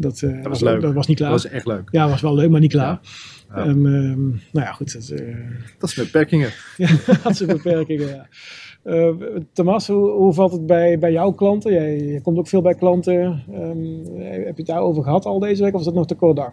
[0.00, 0.80] Dat, eh, was leuk.
[0.80, 1.30] Dat was niet klaar.
[1.30, 1.88] Dat was echt leuk.
[1.90, 3.00] Ja, was wel leuk, maar niet klaar.
[3.48, 3.56] Ja.
[3.56, 3.82] Ehm,
[4.28, 4.92] nou ja, goed.
[4.92, 5.36] Dat, eh,
[5.78, 6.50] Dat is met beperkingen.
[6.76, 6.88] ja,
[7.22, 8.26] had zijn beperkingen, ja.
[9.52, 11.72] Thomas, hoe, hoe valt het bij, bij jouw klanten?
[11.72, 13.42] Jij, je komt ook veel bij klanten.
[13.52, 16.36] Ehm, heb je het daarover gehad al deze week of is dat nog te kort
[16.36, 16.52] dag?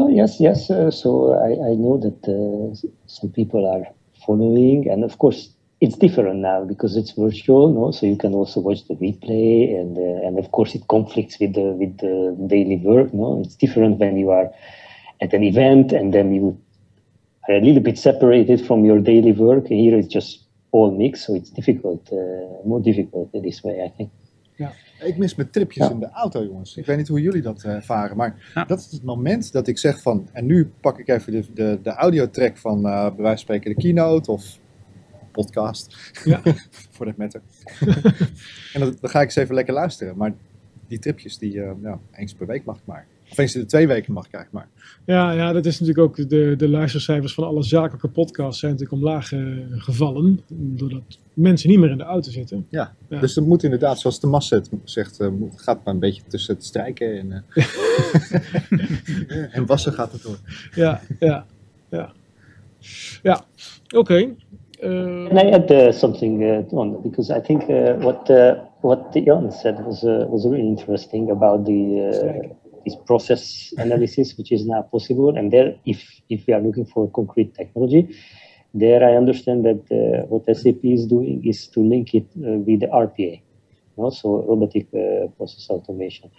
[0.00, 0.70] Oh, yes, yes.
[0.70, 2.74] Uh, so I, I know that uh,
[3.06, 3.84] some people are
[4.24, 5.50] following, and of course
[5.82, 7.90] it's different now because it's virtual, no?
[7.90, 11.52] So you can also watch the replay, and uh, and of course it conflicts with
[11.54, 13.42] the with the daily work, no?
[13.44, 14.50] It's different when you are
[15.20, 16.58] at an event and then you
[17.50, 19.66] are a little bit separated from your daily work.
[19.66, 23.88] Here it's just all mixed, so it's difficult, uh, more difficult in this way, I
[23.88, 24.10] think.
[25.04, 25.92] Ik mis mijn tripjes Ja.
[25.92, 26.76] in de auto, jongens.
[26.76, 28.64] Ik weet niet hoe jullie dat eh, ervaren, maar Ja.
[28.64, 30.28] dat is het moment dat ik zeg van...
[30.32, 33.74] En nu pak ik even de, de, de audiotrack van, eh bij wijze van spreken,
[33.74, 34.58] de keynote of
[35.32, 36.12] podcast.
[36.24, 36.40] Ja.
[36.94, 37.40] Voor dat matter.
[38.72, 40.16] en dan, dan ga ik eens even lekker luisteren.
[40.16, 40.34] Maar
[40.86, 43.06] die tripjes, die eh, ja, eens per week mag ik maar.
[43.30, 44.84] Of eens in de twee weken mag ik eigenlijk maar.
[45.04, 49.02] Ja, ja, dat is natuurlijk ook de, de luistercijfers van alle zakelijke podcasts zijn natuurlijk
[49.02, 49.40] omlaag eh,
[49.70, 50.40] gevallen.
[50.48, 51.02] Doordat
[51.34, 52.66] mensen niet meer in de auto zitten.
[52.70, 52.94] Ja.
[53.08, 53.20] Ja.
[53.20, 56.54] Dus dat moet inderdaad, zoals de Massa zegt, eh, moet- gaat maar een beetje tussen
[56.54, 57.64] het strijken en, eh,
[59.56, 60.38] en wassen gaat het door.
[60.74, 61.46] Ja, ja,
[61.88, 62.12] ja.
[63.22, 63.44] Ja,
[63.96, 64.34] oké.
[64.80, 69.00] Eh, Can I add uh, something uh, on because I think uh, what uh, what
[69.24, 71.72] Jan said was uh, was really interesting about the
[72.90, 75.36] this process analysis which is now possible.
[75.36, 78.16] And there, if if we are looking for concrete technology,
[78.74, 82.80] there I understand that uh, what SAP is doing is to link it uh, with
[82.80, 83.42] the RPA,
[83.96, 84.10] no?
[84.10, 86.30] so robotic uh, process automation.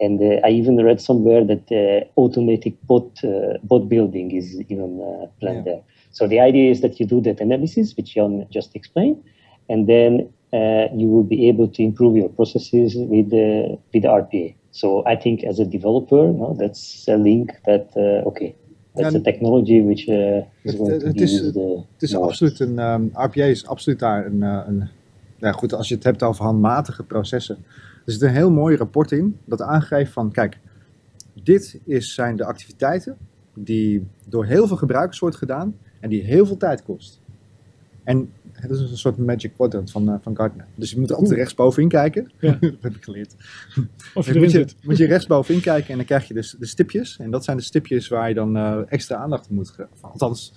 [0.00, 5.00] And uh, I even read somewhere that uh, automatic bot uh, bot building is even
[5.00, 5.72] uh, planned Yeah.
[5.72, 5.82] there.
[6.12, 9.22] So the idea is that you do that analysis, which Jan just explained,
[9.68, 14.08] and then uh, you will be able to improve your processes with the with the
[14.08, 14.54] RPA.
[14.78, 18.54] So I think as a developer, no, that's a link that uh, okay,
[18.94, 21.42] that's Ja, a technology which uh, is het- going to het is-.
[21.42, 24.88] Uh, Het is absoluut een, ehm, RPA is absoluut daar een, eh, een,
[25.36, 27.56] ja goed, als je het hebt over handmatige processen.
[28.06, 30.58] Er zit een heel mooi rapport in dat aangeeft van, kijk,
[31.42, 33.16] dit is, zijn de activiteiten
[33.54, 37.20] die door heel veel gebruikers wordt gedaan en die heel veel tijd kost.
[38.04, 40.66] En het is een soort magic quadrant van, eh, van Gartner.
[40.74, 42.30] Dus je moet altijd rechtsbovenin kijken.
[42.38, 42.58] Ja.
[42.60, 43.34] dat heb ik geleerd.
[44.14, 44.74] of je moet je, zit.
[44.82, 47.16] moet je rechtsbovenin kijken en dan krijg je dus de stipjes.
[47.18, 49.88] En dat zijn de stipjes waar je dan eh, extra aandacht aan moet geven.
[50.00, 50.52] Althans,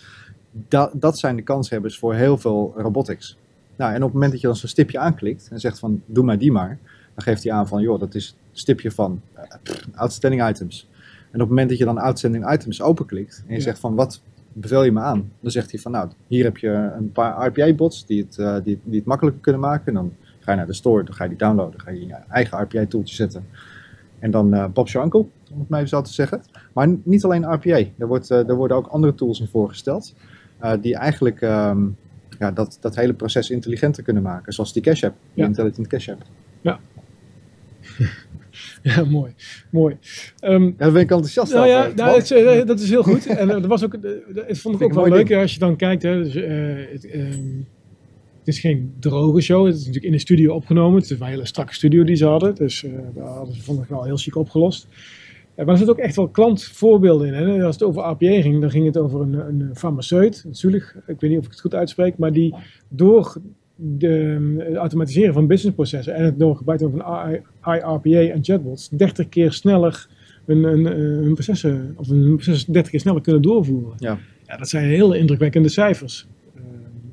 [0.67, 3.37] da, dat zijn de kanshebbers voor heel veel robotics.
[3.75, 6.23] Nou, en op het moment dat je dan zo'n stipje aanklikt en zegt van doe
[6.23, 6.79] maar die maar,
[7.15, 10.87] dan geeft hij aan van joh, dat is het stipje van eh, pff, outstanding items.
[11.21, 13.63] En op het moment dat je dan outstanding items openklikt en je Ja.
[13.63, 14.21] zegt van wat
[14.53, 18.05] bevel je me aan, dan zegt hij van nou, hier heb je een paar RPA-bots
[18.05, 19.87] die, het, eh, die, die het makkelijker kunnen maken.
[19.87, 22.05] En dan ga je naar de store, dan ga je die downloaden, dan ga je
[22.05, 23.45] je eigen RPA-tooltje zetten.
[24.19, 26.41] En dan eh Bob's your uncle, om het maar even zo te zeggen.
[26.73, 30.15] Maar niet alleen RPA, er, wordt, eh, er worden ook andere tools in voorgesteld.
[30.81, 31.87] die eigenlijk ehm,
[32.39, 34.53] ja, dat, dat hele proces intelligenter kunnen maken.
[34.53, 35.49] Zoals die Cash App, die Ja.
[35.49, 36.21] Intelligent Cash App.
[36.61, 36.79] Ja,
[39.09, 39.33] mooi.
[39.69, 39.97] mooi.
[40.39, 41.95] Ehm, Ja, daar ben ik enthousiast Nou ja, over.
[41.95, 43.25] nou, dat, is, eh, dat is heel goed.
[43.25, 44.01] En eh, dat was ook, eh,
[44.33, 46.03] dat vond ik ook wel mooi leuk als je dan kijkt.
[46.03, 46.51] Hè, dus, eh,
[46.91, 47.57] het, ehm,
[48.39, 49.65] het is geen droge show.
[49.65, 51.01] Het is natuurlijk in de studio opgenomen.
[51.01, 52.55] Het is een hele strakke studio die ze hadden.
[52.55, 54.87] Dus eh daar hadden ze vond ik wel heel chic opgelost.
[55.55, 57.33] Eh, maar er zitten ook echt wel klantvoorbeelden in.
[57.33, 57.65] Hè.
[57.65, 61.29] Als het over APA ging, dan ging het over een, een farmaceut, Zulig, ik weet
[61.29, 62.55] niet of ik het goed uitspreek, maar die
[62.89, 63.35] door
[63.81, 69.29] de, het automatiseren van businessprocessen en het door gebruik van AI, IRPA en chatbots 30
[69.29, 70.07] keer sneller
[70.45, 73.93] hun, hun, eh, hun processen, of hun processen 30 keer sneller kunnen doorvoeren.
[73.97, 74.17] Ja.
[74.47, 76.27] ja dat zijn hele indrukwekkende cijfers.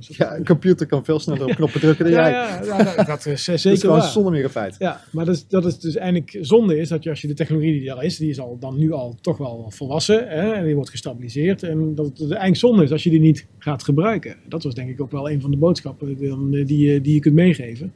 [0.00, 2.30] Eh, Ja, een computer kan veel sneller op knoppen drukken dan jij.
[2.30, 4.08] ja, ja, dat- dat is eh, dat is zeker gewoon waar.
[4.08, 4.76] zonder meer een feit.
[4.78, 7.34] Ja, maar dat is, dat is dus eigenlijk zonde is dat je als je de
[7.34, 10.52] technologie die er al is, die is al dan nu al toch wel volwassen hè,
[10.52, 11.62] en die wordt gestabiliseerd.
[11.62, 14.36] En dat het eigenlijk zonde is als je die niet gaat gebruiken.
[14.48, 17.20] Dat was denk ik ook wel een van de boodschappen die, die, je- die je
[17.20, 17.92] kunt meegeven.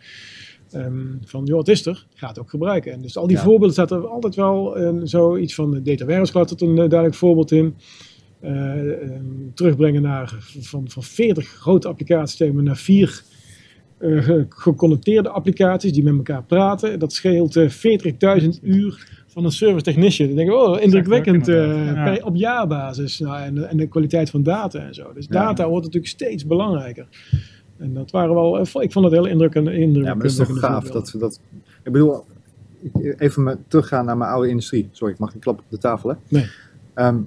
[0.71, 2.93] Ehm, van joh, het is er, ga het ook gebruiken.
[2.93, 3.43] En dus al die Ja.
[3.43, 7.15] voorbeelden staat er altijd wel eh, zoiets van de Data Warehouse tot een eh, duidelijk
[7.15, 7.75] voorbeeld in.
[8.43, 9.25] Eh, ehm,
[9.55, 13.23] terugbrengen naar van, van 40 grote applicatiesystemen naar vier
[13.99, 16.99] eh, ge- geconnecteerde applicaties die met elkaar praten.
[16.99, 17.69] Dat scheelt eh,
[18.43, 20.29] 40.000 uur van een service technician.
[20.29, 23.19] Dan denk ik, oh, indrukwekkend per- op jaarbasis.
[23.19, 25.13] Nou, en, de- en de kwaliteit van data en zo.
[25.13, 25.33] Dus Ja.
[25.45, 27.07] data wordt natuurlijk steeds belangrijker.
[27.79, 29.69] En dat waren wel, ik vond het heel indrukkend.
[29.69, 30.91] indruk, Ja, maar dat is toch gaaf.
[30.91, 31.41] Dat, dat,
[31.83, 32.25] ik bedoel,
[33.19, 34.89] even me teruggaan naar mijn oude industrie.
[34.93, 36.17] Sorry, ik mag niet klappen op de tafel, hè?
[36.29, 36.47] Nee.
[36.95, 37.19] Ehm,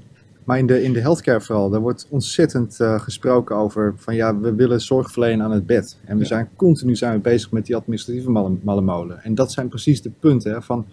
[0.46, 4.40] maar in de, in de healthcare vooral, daar wordt ontzettend eh, gesproken over van ja,
[4.40, 5.98] we willen zorg verlenen aan het bed.
[6.06, 6.28] En we Ja.
[6.28, 9.24] zijn continu zijn we bezig met die administratieve malle- mallemolen.
[9.24, 10.86] En dat zijn precies de punten hè, van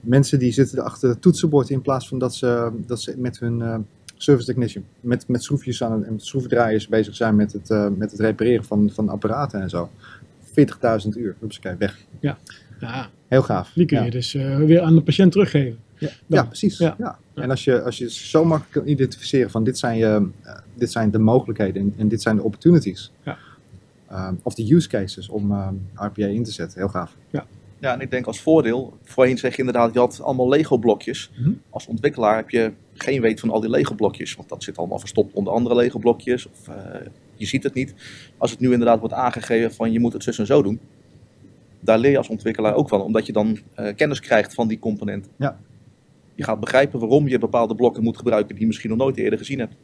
[0.00, 3.62] mensen die zitten achter het toetsenbord in plaats van dat ze, dat ze met hun
[3.62, 3.76] eh,
[4.16, 8.10] service technician, met, met schroefjes aan en met schroevendraaiers bezig zijn met het, eh, met
[8.10, 9.90] het repareren van, van apparaten en zo.
[10.42, 11.98] 40.000 uur, Hupsakee, weg.
[12.20, 12.38] Ja,
[13.28, 13.72] Heel gaaf.
[13.74, 14.10] die kun je ja.
[14.10, 14.32] dus
[14.66, 15.78] weer aan de patiënt teruggeven.
[16.00, 16.78] Ja, ja, precies.
[16.78, 16.94] Ja.
[16.98, 17.18] Ja.
[17.34, 20.90] En als je, als je zo makkelijk kan identificeren van dit zijn, je, eh, dit
[20.90, 23.12] zijn de mogelijkheden en, en dit zijn de opportunities.
[23.22, 23.38] Ja.
[24.08, 26.78] Ehm, of de use cases om ehm, RPA in te zetten.
[26.78, 27.16] Heel gaaf.
[27.80, 31.30] Ja, en ik denk als voordeel, voorheen zeg je inderdaad, je had allemaal Lego-blokjes.
[31.38, 31.52] Mhm.
[31.70, 35.34] Als ontwikkelaar heb je geen weet van al die Lego-blokjes, want dat zit allemaal verstopt
[35.34, 36.48] onder andere Lego-blokjes.
[36.48, 36.74] Of eh,
[37.34, 37.94] je ziet het niet.
[38.38, 40.80] Als het nu inderdaad wordt aangegeven van je moet het zus en zo doen,
[41.80, 44.78] daar leer je als ontwikkelaar ook van, omdat je dan eh, kennis krijgt van die
[44.78, 45.30] componenten.
[45.36, 45.60] Ja.
[46.40, 49.38] Je gaat begrijpen waarom je bepaalde blokken moet gebruiken die je misschien nog nooit eerder
[49.38, 49.74] gezien hebt.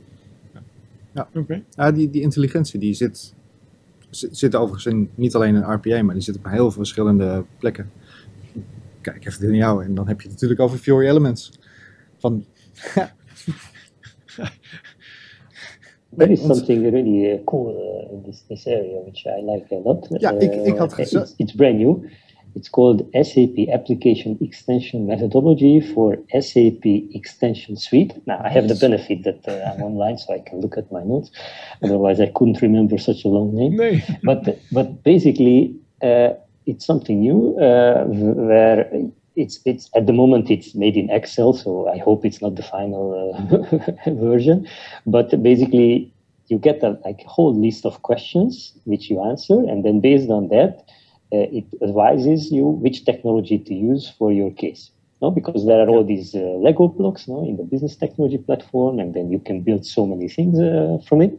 [1.35, 1.63] Oké.
[1.71, 3.35] Ja, die, die intelligentie die zit,
[4.11, 7.45] zit, zit overigens in, niet alleen in RPA, maar die zit op heel veel verschillende
[7.59, 7.91] plekken.
[9.01, 11.53] Kijk even naar jou en dan heb je het natuurlijk over Fiori Elements.
[12.19, 12.45] Van,
[16.17, 19.79] There is something really uh, cool uh, in this, this area which I like a
[19.85, 20.07] lot.
[20.19, 22.05] Ja, ik- ik had Uh, it's, it's brand new.
[22.57, 28.15] It's called SAP Application Extension Methodology for SAP Extension Suite.
[28.27, 31.03] Now, I have the benefit that uh, I'm online, so I can look at my
[31.03, 31.31] notes.
[31.83, 33.77] Otherwise, I couldn't remember such a long name.
[33.77, 34.03] Nee.
[34.25, 36.31] but but basically uh,
[36.65, 38.91] it's something new uh, where
[39.37, 42.63] it's it's at the moment it's made in Excel, so I hope it's not the
[42.63, 44.67] final uh, version.
[45.07, 46.11] But basically,
[46.47, 50.49] you get a like whole list of questions which you answer, and then based on
[50.49, 50.89] that,
[51.59, 54.91] it advises you which technology to use for your case.
[55.23, 58.99] No, because there are all these uh, Lego blocks no, in the business technology platform,
[58.99, 61.39] and then you can build so many things uh, from it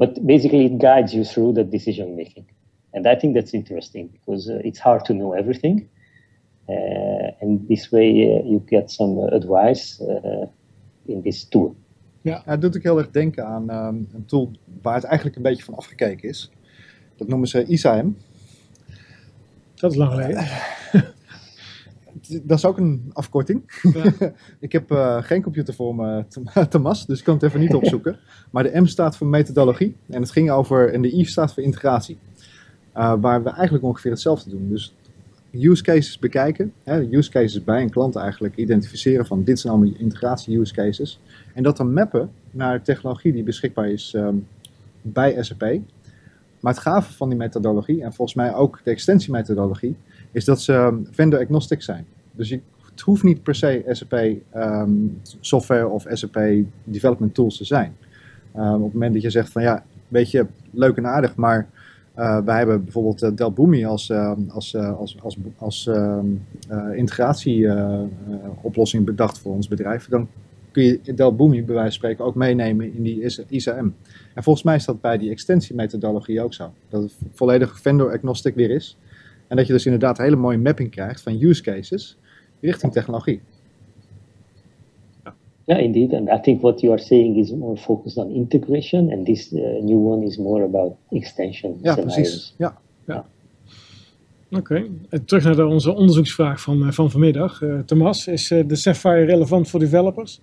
[0.00, 2.46] but basically it guides you through the decision making
[2.94, 5.76] and i think that's interesting because uh, it's hard to know everything
[6.68, 10.46] uh, and this way uh, you get some uh, advice uh,
[11.06, 11.74] in this tool
[12.22, 14.50] Ja, het doet ook heel erg denken aan ehm, een tool
[14.82, 16.50] waar het eigenlijk een beetje van afgekeken is.
[17.16, 18.16] Dat noemen ze ISAM.
[19.80, 20.46] Dat is lang geleden.
[22.42, 23.80] Dat is ook een afkorting.
[23.82, 24.32] Ja.
[24.66, 26.24] ik heb eh, geen computer voor me,
[26.68, 28.18] Thomas, dus ik kan het even niet opzoeken.
[28.50, 31.62] Maar de M staat voor methodologie en het ging over, en de I staat voor
[31.62, 32.18] integratie.
[32.92, 34.68] Eh, waar we eigenlijk ongeveer hetzelfde doen.
[34.68, 34.94] Dus
[35.52, 39.94] use cases bekijken, hè, use cases bij een klant eigenlijk identificeren van dit zijn allemaal
[39.98, 41.20] integratie use cases.
[41.54, 44.34] En dat dan mappen naar technologie die beschikbaar is ehm,
[45.02, 45.80] bij SAP.
[46.60, 49.96] Maar het gave van die methodologie, en volgens mij ook de extensiemethodologie,
[50.32, 52.06] is dat ze ehm, vendor agnostic zijn.
[52.32, 54.12] Dus je, het hoeft niet per se SAP
[54.50, 54.90] ehm,
[55.40, 56.40] software of SAP
[56.84, 57.96] development tools te zijn.
[58.54, 61.68] Ehm, op het moment dat je zegt van ja, weet je, leuk en aardig, maar
[62.14, 66.26] eh, wij hebben bijvoorbeeld uh, Delboomi als, ehm, als, eh, als, als, als ehm,
[66.68, 70.08] eh, integratieoplossing bedacht voor ons bedrijf.
[70.08, 70.28] Dan
[70.72, 73.94] kun je Delboomi bij wijze van spreken ook meenemen in die IS- ISAM.
[74.34, 76.72] En volgens mij is dat bij die extensiemethodologie ook zo.
[76.88, 78.96] Dat het volledig vendor agnostic weer is.
[79.48, 82.16] En dat je dus inderdaad een hele mooie mapping krijgt van use cases
[82.60, 83.40] richting technologie.
[85.64, 89.24] yeah indeed and i think what you are saying is more focused on integration and
[89.26, 92.14] this uh, new one is more about extension Ja, scenarios.
[92.14, 92.54] precies.
[92.58, 92.78] Ja.
[94.50, 97.62] Oké, En terug naar de, onze onderzoeksvraag van, eh, van vanmiddag.
[97.62, 100.40] Eh, Thomas, is eh, de Sapphire relevant voor developers?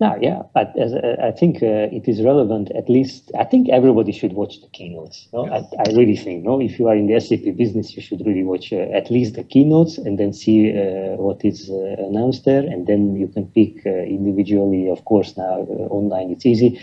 [0.00, 2.70] Now, yeah, I, as, I think uh, it is relevant.
[2.72, 5.28] At least, I think everybody should watch the keynotes.
[5.32, 5.46] No?
[5.46, 8.42] I, I really think, no, if you are in the SAP business, you should really
[8.42, 12.62] watch uh, at least the keynotes and then see uh, what is uh, announced there,
[12.62, 14.90] and then you can pick uh, individually.
[14.90, 16.80] Of course, now uh, online it's easy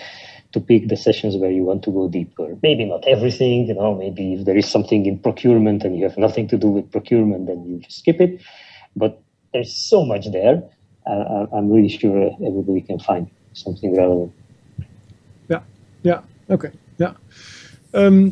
[0.54, 2.58] to pick the sessions where you want to go deeper.
[2.62, 6.18] Maybe not everything, you know, maybe if there is something in procurement and you have
[6.18, 8.42] nothing to do with procurement, then you just skip it.
[8.96, 9.22] But
[9.54, 10.64] there's so much there.
[11.08, 14.32] Uh, I'm really sure everybody can find something relevant.
[15.48, 15.66] Ja,
[16.02, 16.72] ja, oké.
[16.96, 17.16] ja.
[17.92, 18.30] Ehm,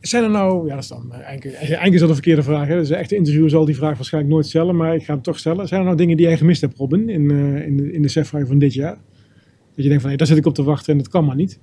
[0.00, 2.68] zijn er nou, ja dat is dan eh, eigenlijk, eigenlijk is dat een verkeerde vraag.
[2.68, 2.74] Hè?
[2.74, 5.38] Dus een echte interviewer zal die vraag waarschijnlijk nooit stellen, maar ik ga hem toch
[5.38, 5.68] stellen.
[5.68, 8.24] Zijn er nou dingen die jij gemist hebt, Robin, in, uh, in, de, in de
[8.24, 8.98] van dit jaar?
[9.74, 11.36] Dat je denkt van, hey, daar zit ik op te wachten en dat kan maar
[11.36, 11.58] niet.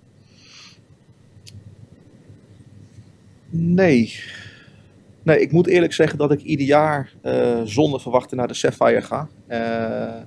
[3.50, 4.13] Nee.
[5.30, 9.02] Nee, ik moet eerlijk zeggen dat ik ieder jaar uh, zonder verwachten naar de Sapphire
[9.02, 9.28] ga.
[9.48, 10.22] Uh,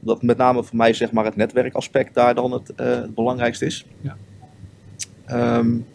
[0.00, 3.64] dat met name voor mij zeg maar, het netwerkaspect daar dan het, uh, het belangrijkste
[3.64, 3.86] is.
[4.00, 4.16] Ja.
[5.58, 5.86] Um,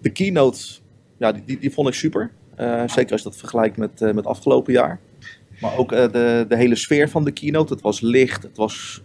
[0.00, 0.60] de keynote,
[1.16, 2.30] ja, die, die, die vond ik super.
[2.86, 5.00] zeker als je dat vergelijkt met, met afgelopen jaar.
[5.60, 7.72] Maar ook de, de hele sfeer van de keynote.
[7.72, 9.02] Het was licht, het was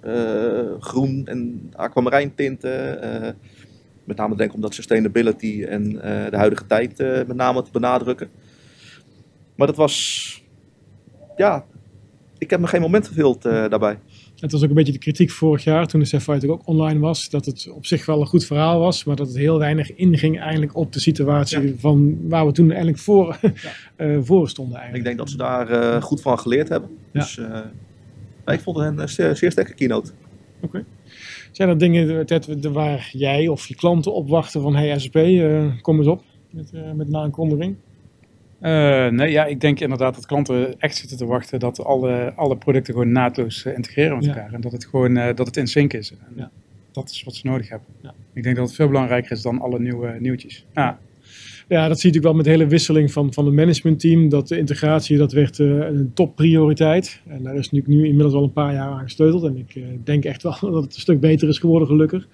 [0.80, 3.04] groen en aquamarijntinten.
[3.24, 3.30] Uh,
[4.10, 5.92] met name denk ik om dat sustainability en
[6.30, 8.30] de huidige tijd met name te benadrukken.
[9.56, 10.44] Maar dat was,
[11.36, 11.66] ja,
[12.38, 14.00] ik heb me geen moment verveeld daarbij.
[14.42, 17.30] Het was ook een beetje de kritiek vorig jaar toen de Sapphire ook online was.
[17.30, 20.40] Dat het op zich wel een goed verhaal was, maar dat het heel weinig inging
[20.40, 23.52] eigenlijk op de situatie van waar we toen eigenlijk voor, ja.
[24.06, 24.78] uh, voor stonden.
[24.78, 25.08] Eigenlijk.
[25.08, 26.90] Ik denk dat ze daar uh, goed van geleerd hebben.
[27.12, 27.20] Ja.
[27.20, 27.60] Dus uh,
[28.46, 30.12] ik vond het een zeer, zeer sterke keynote.
[30.62, 30.66] Oké.
[30.66, 30.86] Okay.
[31.52, 35.14] Zijn er dingen waar jij of je klanten op wachten van hey SAP,
[35.82, 37.76] kom eens op met, met een aankondiging?
[38.62, 42.58] Uh, nee, ja, ik denk inderdaad dat klanten echt zitten te wachten dat alle, alle
[42.58, 44.54] producten gewoon naadloos uh, integreren met elkaar.
[44.54, 46.12] En dat het gewoon uh, dat het in sync is.
[46.12, 46.52] En ja.
[46.92, 47.88] Dat is wat ze nodig hebben.
[48.02, 48.14] Ja.
[48.34, 50.66] Ik denk dat het veel belangrijker is dan alle nieuwe nieuwtjes.
[50.74, 51.00] Ja.
[51.70, 54.30] Ja, dat zie je natuurlijk wel met de hele wisseling van, van het managementteam.
[54.30, 57.22] Dat de integratie, dat werd een topprioriteit.
[57.28, 59.44] En daar is nu, nu inmiddels al een paar jaar aan gesteuteld.
[59.44, 62.28] En ik denk echt wel dat het een stuk beter is geworden, gelukkig.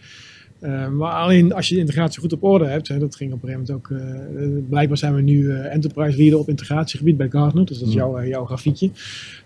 [0.61, 3.43] Uh, maar alleen als je de integratie goed op orde hebt, hè, dat ging op
[3.43, 3.97] een gegeven moment ook,
[4.39, 7.93] uh, blijkbaar zijn we nu uh, enterprise leader op integratiegebied bij Gartner, dus dat is
[7.93, 8.89] jouw, jouw grafiekje.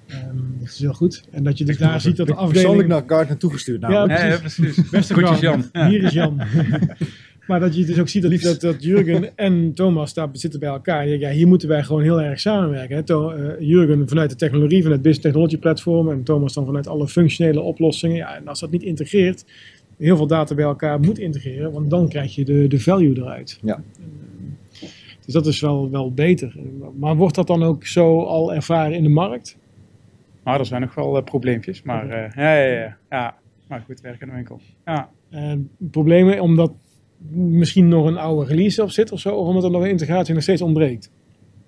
[0.08, 1.24] Um, dat is heel goed.
[1.32, 2.54] En dat je dus daar ziet dat de afdeling...
[2.54, 4.22] Persoonlijk naar Gartner toegestuurd namelijk.
[4.22, 4.76] Ja, precies.
[4.76, 4.92] Ja, precies.
[4.92, 5.70] Beste Jan.
[5.90, 6.42] Hier is Jan.
[7.50, 10.70] maar dat je dus ook ziet dat, dat, dat Jurgen en Thomas daar zitten bij
[10.70, 11.08] elkaar.
[11.08, 12.96] Ja, hier moeten wij gewoon heel erg samenwerken.
[12.96, 13.04] Hè.
[13.04, 17.08] To, Jurgen vanuit de technologie, vanuit het Business Technology Platform en Thomas dan vanuit alle
[17.08, 18.16] functionele oplossingen.
[18.16, 19.46] Ja, en als dat niet integreert,
[19.98, 23.60] heel veel data bij elkaar moet integreren, want dan krijg je de, de value eruit.
[23.62, 23.84] Ja.
[25.26, 26.56] Dus dat is wel, wel beter.
[26.96, 29.58] Maar wordt dat dan ook zo al ervaren in de markt?
[30.44, 33.36] Nou, er zijn nog wel uh, probleempjes, maar uh, ja, ja, ja, ja,
[33.68, 34.60] maar goed, werken in de winkel.
[34.86, 35.10] Ja.
[35.32, 35.54] Uh,
[35.92, 36.72] problemen omdat
[37.28, 40.34] misschien nog een oude release op zit of zo, of omdat er nog een integratie
[40.34, 41.12] nog steeds ontbreekt?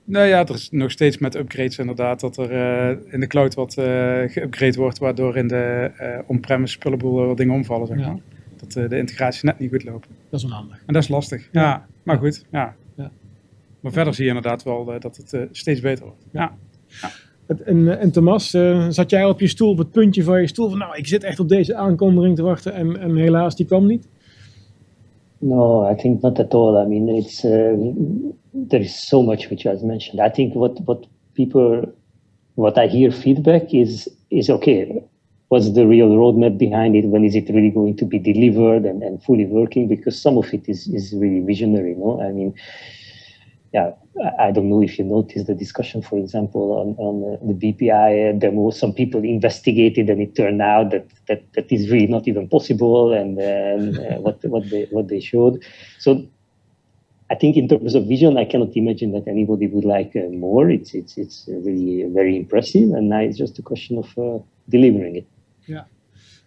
[0.04, 3.54] Nou ja, er is nog steeds met upgrades inderdaad dat er uh, in de cloud
[3.54, 3.86] wat uh,
[4.28, 8.06] geüpgrade wordt, waardoor in de uh, on-premise spullenboel wat dingen omvallen, zeg maar.
[8.06, 8.20] Ja.
[8.56, 10.10] Dat de integratie net niet goed lopen.
[10.30, 10.84] Dat is onhandig.
[10.86, 11.62] En dat is lastig, ja.
[11.62, 11.88] ja.
[12.04, 12.76] Maar goed, ja.
[12.96, 13.12] ja.
[13.80, 16.26] Maar verder zie je inderdaad wel dat het steeds beter wordt.
[16.32, 16.54] Ja.
[17.66, 18.50] En, en Thomas,
[18.90, 21.24] zat jij op je stoel, op het puntje van je stoel, van nou, ik zit
[21.24, 24.08] echt op deze aankondiging te wachten en, en helaas, die kwam niet?
[25.42, 26.78] No, I think not at all.
[26.78, 27.76] I mean, it's uh,
[28.54, 30.20] there is so much which has mentioned.
[30.22, 31.84] I think what what people,
[32.56, 35.04] what I hear feedback is is okay.
[35.50, 37.06] What's the real roadmap behind it?
[37.08, 39.88] When is it really going to be delivered and, and fully working?
[39.88, 41.96] Because some of it is is really visionary.
[41.96, 42.54] No, I mean,
[43.74, 43.92] yeah,
[44.40, 48.52] I don't know if you noticed the discussion, for example, on, on the BPI There
[48.52, 52.50] were Some people investigated, and it turned out that that, that is really not even
[52.50, 55.64] possible, and, and uh, what what they what they showed.
[55.98, 56.28] So,
[57.30, 60.70] I think in terms of vision, I cannot imagine that anybody would like uh, more.
[60.70, 65.16] It's it's it's really very impressive, and now it's just a question of uh, delivering
[65.16, 65.28] it.
[65.68, 65.84] Yeah.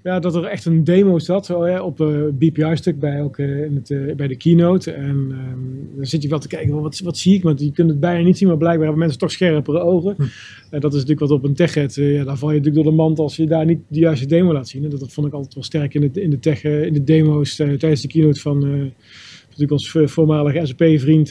[0.05, 3.65] Ja, dat er echt een demo zat hè, op uh, eh, BPI-stuk bij, ook, uh,
[3.65, 4.93] in het, uh, bij de keynote.
[4.93, 7.43] En um, dan zit je wel te kijken, wat, wat zie ik?
[7.43, 10.15] Want je kunt het bijna niet zien, maar blijkbaar hebben mensen toch scherpere ogen.
[10.17, 10.23] Hm.
[10.71, 12.99] En dat is natuurlijk wat op een techhead, ja, daar val je natuurlijk door de
[13.03, 14.85] mand als je daar niet de juiste demo laat zien.
[14.85, 17.05] En dat, dat vond ik altijd wel sterk in de, in de, tech, in de
[17.05, 18.59] demo's tijdens de keynote van
[19.45, 21.29] natuurlijk ons voormalige SAP-vriend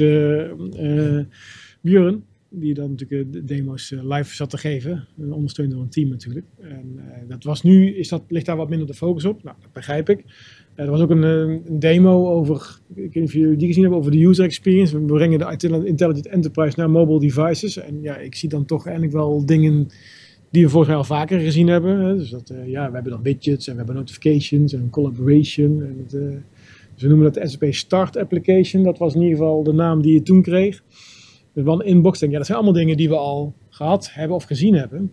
[1.81, 2.23] Björn
[2.55, 5.07] die dan natuurlijk de demo's eh, live zat te geven.
[5.29, 6.45] Ondersteund door een team natuurlijk.
[6.61, 9.43] En uh, dat was nu, is dat, ligt daar wat minder de focus op.
[9.43, 10.23] Nou, dat begrijp ik.
[10.75, 13.99] Er was ook een, een, demo over, ik weet niet of jullie die gezien hebben,
[13.99, 14.99] over de user experience.
[14.99, 17.77] We brengen de Intelligent Enterprise naar mobile devices.
[17.77, 19.87] En ja, ik zie dan toch eigenlijk wel dingen
[20.49, 22.17] die we vorig jaar al vaker gezien hebben.
[22.17, 25.81] Dus dat, ja, we hebben dan widgets en we hebben notifications en collaboration.
[25.81, 26.05] En
[26.93, 28.83] dus we noemen dat de SAP Start Application.
[28.83, 30.83] Dat was in ieder geval de naam die je toen kreeg.
[31.53, 34.35] Dus wel een inbox denk ja, dat zijn allemaal dingen die we al gehad hebben
[34.35, 35.11] of gezien hebben.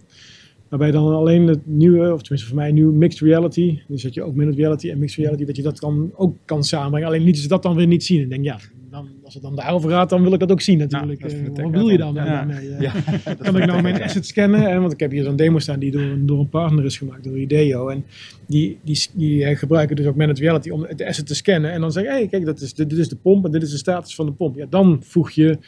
[0.68, 3.78] Waarbij dan alleen het nieuwe, of tenminste voor mij nieuw mixed reality.
[3.88, 6.64] Dus dat je ook minute reality en mixed reality, dat je dat dan ook kan
[6.64, 7.08] samenbrengen.
[7.08, 8.22] Alleen lieten ze dat dan weer niet zien.
[8.22, 8.58] En denk, ja,
[8.90, 11.20] dan, als het dan daarover gaat, dan wil ik dat ook zien natuurlijk.
[11.20, 12.24] Eh, wat bedoel je dan ja.
[12.24, 12.68] daarmee?
[12.70, 12.94] eh?
[13.42, 14.68] kan ik nou mijn asset scannen?
[14.70, 16.98] En, want ik heb hier zo'n demo staan die door, een- door een partner is
[16.98, 17.88] gemaakt, door Ideo.
[17.88, 18.04] En
[18.46, 21.72] die, die, die eh, gebruiken dus ook Managed Reality om de asset te scannen.
[21.72, 23.62] En dan zeggen, hé, hey, kijk, dat is, dit, dit is de pomp en dit
[23.62, 24.56] is de status van de pomp.
[24.56, 25.58] Ja, dan voeg je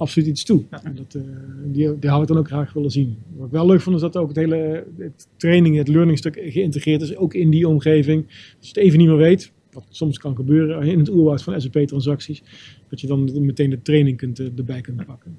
[0.00, 0.62] absoluut iets toe.
[0.70, 1.22] En dat, eh,
[1.64, 3.18] die, die had ik dan ook graag willen zien.
[3.36, 6.40] Wat ik wel leuk vond, is dat ook het hele het training, het learning stuk
[6.42, 8.26] geïntegreerd is, ook in die omgeving.
[8.26, 11.60] Als je het even niet meer weet, wat soms kan gebeuren in het oerwoud van
[11.60, 12.42] SAP-transacties,
[12.88, 15.38] dat je dan meteen de training kunt, eh, erbij kunt pakken.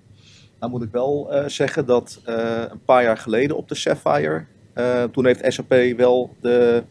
[0.62, 4.46] Nou moet ik wel eh, zeggen dat eh, een paar jaar geleden op de Sapphire,
[4.74, 6.84] eh, toen heeft SAP wel de,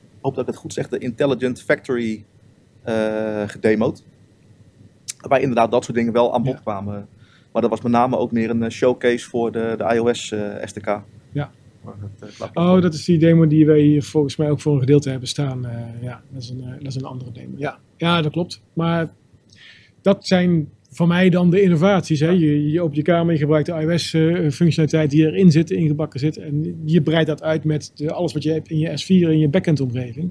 [0.00, 2.24] ik hoop dat ik het goed zeg, de Intelligent Factory
[2.82, 4.02] eh gedemoed.
[5.20, 6.60] Waarbij inderdaad dat soort dingen wel aan bod Ja.
[6.60, 7.08] kwamen.
[7.52, 10.40] Maar dat was met name ook meer een eh, showcase voor de, de iOS eh,
[10.64, 11.02] SDK.
[11.32, 11.50] Ja.
[12.20, 14.80] Het, eh, Oh, dat is die demo die wij hier volgens mij ook voor een
[14.80, 15.66] gedeelte hebben staan.
[15.66, 17.54] Eh, ja, dat is, een, dat is een andere demo.
[17.56, 17.78] Ja.
[17.96, 18.62] ja, dat klopt.
[18.72, 19.10] Maar
[20.02, 22.20] dat zijn voor mij dan de innovaties.
[22.20, 22.28] Hè?
[22.30, 26.36] Je, je opent je kamer, je gebruikt de iOS-functionaliteit die erin zit, ingebakken zit.
[26.36, 29.38] En je breidt dat uit met de, alles wat je hebt in je S4 en
[29.38, 30.30] je backend-omgeving.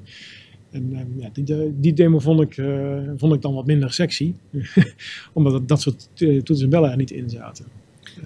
[0.72, 3.94] En eh, ja, die, de- die demo vond ik, eh, vond ik dan wat minder
[3.94, 4.34] sexy.
[5.34, 7.66] Omdat het- dat soort eh, toetsen en bellen er niet in zaten.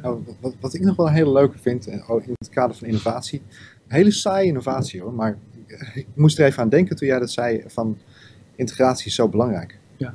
[0.01, 2.75] Nou, wat, wat ik nog wel een hele leuke vind, eh, oh, in het kader
[2.75, 3.41] van innovatie.
[3.87, 5.37] Een hele saaie innovatie hoor, maar
[5.93, 7.97] ik moest er even aan denken toen jij dat zei van
[8.55, 9.79] integratie is zo belangrijk.
[9.97, 10.13] Ja.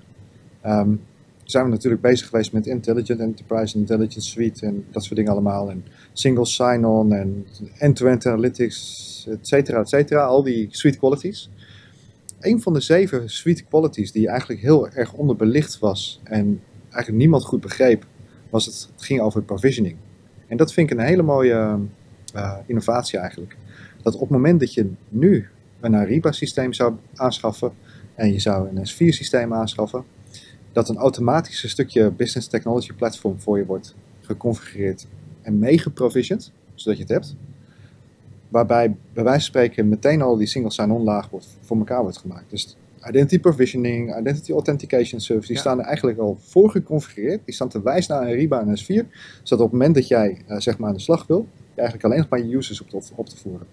[0.61, 0.95] Ehm,
[1.45, 5.71] zijn we natuurlijk bezig geweest met Intelligent Enterprise, Intelligent Suite en dat soort dingen allemaal.
[5.71, 7.47] En single sign-on en
[7.79, 10.25] end-to-end analytics, et cetera, et cetera.
[10.25, 11.51] Al die suite qualities.
[12.41, 17.45] Een van de zeven suite qualities die eigenlijk heel erg onderbelicht was en eigenlijk niemand
[17.45, 18.07] goed begreep,
[18.51, 19.97] was het, het ging over provisioning.
[20.47, 21.79] En dat vind ik een hele mooie
[22.35, 23.57] eh, innovatie eigenlijk.
[24.03, 25.49] Dat op het moment dat je nu
[25.81, 27.73] een Ariba systeem zou aanschaffen
[28.15, 30.05] en je zou een S4 systeem aanschaffen,
[30.73, 35.07] dat een automatisch stukje business technology platform voor je wordt geconfigureerd
[35.43, 37.37] en meegeprovisioned, zodat je het hebt.
[38.49, 42.17] Waarbij bij wijze van spreken meteen al die single sign-on laag wordt, voor elkaar wordt
[42.17, 42.51] gemaakt.
[42.51, 42.77] Dus
[43.09, 45.61] identity provisioning, identity authentication service, die Ja.
[45.63, 47.41] staan er eigenlijk al voor geconfigureerd.
[47.45, 49.07] Die staan te wijzen naar een Ariba en S4,
[49.43, 52.05] zodat op het moment dat jij eh, zeg maar aan de slag wil, je eigenlijk
[52.05, 53.67] alleen nog maar je users op te, op te voeren.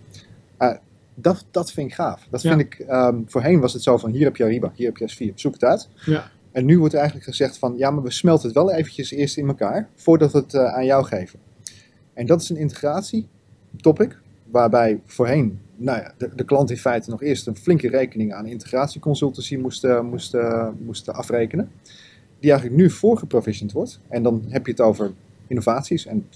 [0.58, 0.74] Eh,
[1.16, 2.28] dat, dat vind ik gaaf.
[2.30, 2.50] Dat Ja.
[2.50, 5.08] vind ik, ehm, voorheen was het zo van hier heb je Ariba, hier heb je
[5.32, 5.90] S4, zoek het uit.
[6.06, 6.32] Ja.
[6.52, 9.48] En nu wordt eigenlijk gezegd van ja, maar we smelten het wel eventjes eerst in
[9.48, 11.40] elkaar voordat we het eh, aan jou geven.
[12.14, 13.28] En dat is een integratie
[13.82, 14.18] topic,
[14.52, 18.46] waarbij voorheen nou ja, de, de klant in feite nog eerst een flinke rekening aan
[18.46, 21.72] integratieconsultancy moest, eh, moest, eh, moest afrekenen.
[22.39, 24.00] Die eigenlijk nu voorgeprovisioned wordt.
[24.10, 25.12] En dan heb je het over
[25.48, 26.28] innovaties en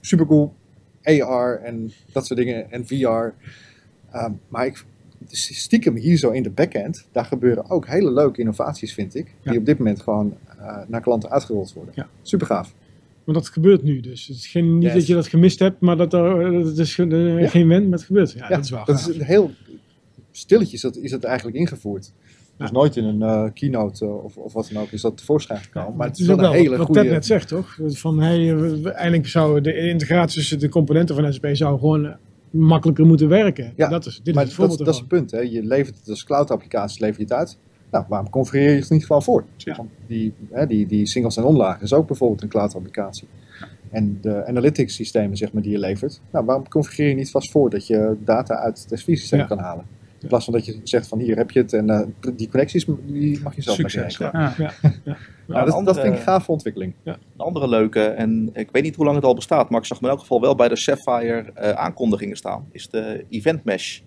[0.00, 0.54] supercool,
[1.02, 3.34] AR en dat soort dingen en VR.
[4.10, 4.84] Ehm, maar ik,
[5.30, 9.24] stiekem hier zo in de backend, daar gebeuren ook hele leuke innovaties, vind ik.
[9.42, 9.58] Die Ja.
[9.58, 11.94] op dit moment gewoon eh, naar klanten uitgerold worden.
[11.96, 12.08] Ja.
[12.22, 12.74] Super gaaf.
[13.24, 14.26] Maar dat gebeurt nu dus.
[14.26, 14.92] Het is geen, niet Yes.
[14.92, 17.48] dat je dat gemist hebt, maar dat er dat is eh, Ja.
[17.48, 18.32] geen wend, maar het gebeurt.
[18.32, 19.50] Ja, Ja, dat is wel Dat is een heel
[20.30, 22.12] stilletjes dat, is dat eigenlijk ingevoerd.
[22.56, 25.60] Dus nooit in een eh, keynote eh, of, of wat dan ook is dat tevoorschijn
[25.60, 25.96] gekomen.
[25.96, 27.00] maar het is wel een hele wat goede...
[27.02, 27.78] Ted net zegt, toch?
[27.86, 32.12] Van, hey, eigenlijk zou de integratie tussen de componenten van SAP zou gewoon eh,
[32.50, 33.72] makkelijker moeten werken.
[33.76, 35.30] Ja, dat is, dit maar is het dat, dat is het punt.
[35.30, 35.40] Hè.
[35.40, 37.58] Je levert het als cloud-applicatie, lever je het uit.
[37.92, 39.44] Nou, waarom configureer je het niet gewoon voor?
[39.56, 39.76] Ja.
[39.76, 43.28] Want Die, hè, die, die singles en onlagen is ook bijvoorbeeld een cloud-applicatie.
[43.90, 47.50] En de analytics systemen zeg maar, die je levert, nou, waarom configureer je niet vast
[47.50, 49.46] voor dat je data uit het SV-systeem Ja.
[49.46, 49.84] kan halen?
[49.88, 50.00] Ja.
[50.20, 52.00] In plaats van dat je zegt van hier heb je het en eh,
[52.36, 54.18] die connecties die mag je zelf maar Succes.
[54.18, 54.54] regelen.
[54.58, 54.72] Ja.
[54.80, 54.90] Ja.
[55.46, 56.94] Nou, een dat, dat andere- vind ik een gave ontwikkeling.
[57.04, 59.98] Een andere leuke, en ik weet niet hoe lang het al bestaat, maar ik zag
[59.98, 64.00] hem in elk geval wel bij de Sapphire eh, aankondigingen staan, is de Event Mesh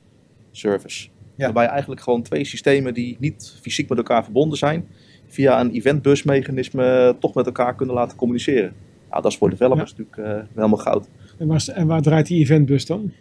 [0.52, 1.08] service.
[1.36, 1.44] Ja.
[1.44, 4.88] Waarbij eigenlijk gewoon twee systemen die niet fysiek met elkaar verbonden zijn,
[5.28, 8.74] via een eventbusmechanisme toch met elkaar kunnen laten communiceren.
[9.10, 11.08] Nou, dat is voor developers natuurlijk eh, helemaal goud.
[11.38, 13.12] En, waar, en waar draait die eventbus dan?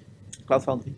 [0.44, 0.92] Cloud Foundry.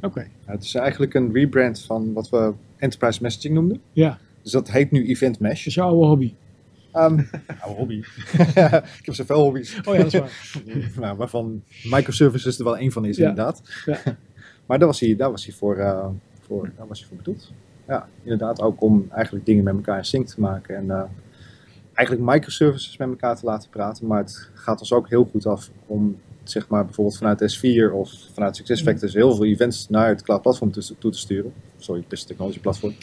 [0.00, 3.80] Oké, Ja, het is eigenlijk een rebrand van wat we enterprise messaging noemden.
[3.92, 4.18] ja.
[4.42, 5.66] Dus dat heet nu Event Dat Mesh.
[5.66, 6.34] is jouw oude hobby.
[6.92, 7.18] Ehm
[7.64, 7.94] oude hobby.
[8.98, 9.80] ik heb zoveel hobby's.
[9.84, 10.32] Oh ja, dat is waar.
[11.00, 13.28] nou, waarvan microservices er wel één van is, Ja.
[13.28, 13.62] inderdaad.
[13.86, 13.98] Ja.
[14.66, 16.06] maar daar was hij, daar was hij, voor, eh,
[16.50, 17.52] voor, daar was hij voor bedoeld.
[17.86, 20.76] Ja, inderdaad, ook om eigenlijk dingen met elkaar in sync te maken.
[20.76, 21.02] En eh,
[21.94, 24.06] eigenlijk microservices met elkaar te laten praten.
[24.06, 28.12] Maar het gaat ons ook heel goed af om, zeg maar, bijvoorbeeld vanuit S4 of
[28.32, 31.52] vanuit SuccessFactors heel veel events naar het cloud platform toe, toe te sturen.
[31.76, 32.94] Sorry, Business Technology Platform.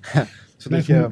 [0.56, 1.10] Zodat je,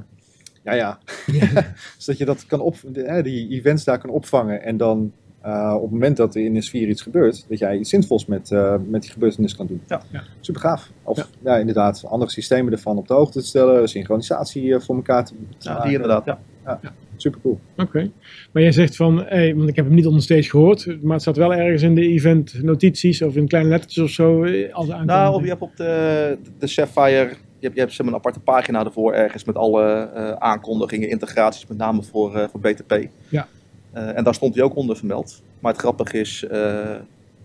[0.63, 0.99] ja, ja.
[1.99, 2.77] Zodat je dat kan op,
[3.23, 6.63] die events daar kan opvangen en dan eh, op het moment dat er in de
[6.63, 9.81] sfeer iets gebeurt, dat jij iets zinvols met, eh, met die gebeurtenis kan doen.
[9.87, 10.03] Ja.
[10.11, 10.23] Ja.
[10.41, 10.91] Super gaaf.
[11.03, 11.27] Of Ja.
[11.43, 11.57] ja.
[11.57, 15.69] inderdaad, andere systemen ervan op de hoogte te stellen, synchronisatie eh, voor elkaar te, te
[15.69, 16.25] Ja, die inderdaad.
[16.25, 16.81] Ja.
[17.17, 17.59] Super cool.
[17.77, 18.11] Oké.
[18.53, 21.23] Maar jij zegt van, hey, want ik heb hem niet onder stage gehoord, maar het
[21.23, 24.45] staat wel ergens in de event notities of in kleine lettertjes of zo.
[24.73, 27.29] Als Nou, of je hebt op de, de Sapphire,
[27.59, 31.79] je hebt, je hebt een aparte pagina ervoor ergens met alle eh, aankondigingen, integraties, met
[31.79, 33.09] name voor, eh, voor BTP.
[33.29, 33.49] Ja.
[33.93, 35.43] Eh, en daar stond hij ook onder vermeld.
[35.61, 36.95] Maar het grappige is, eh,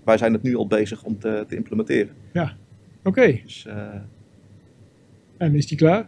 [0.03, 2.13] wij zijn het nu al bezig om te, te implementeren.
[3.03, 3.87] Oké, Dus eh,
[5.37, 6.07] en is die klaar?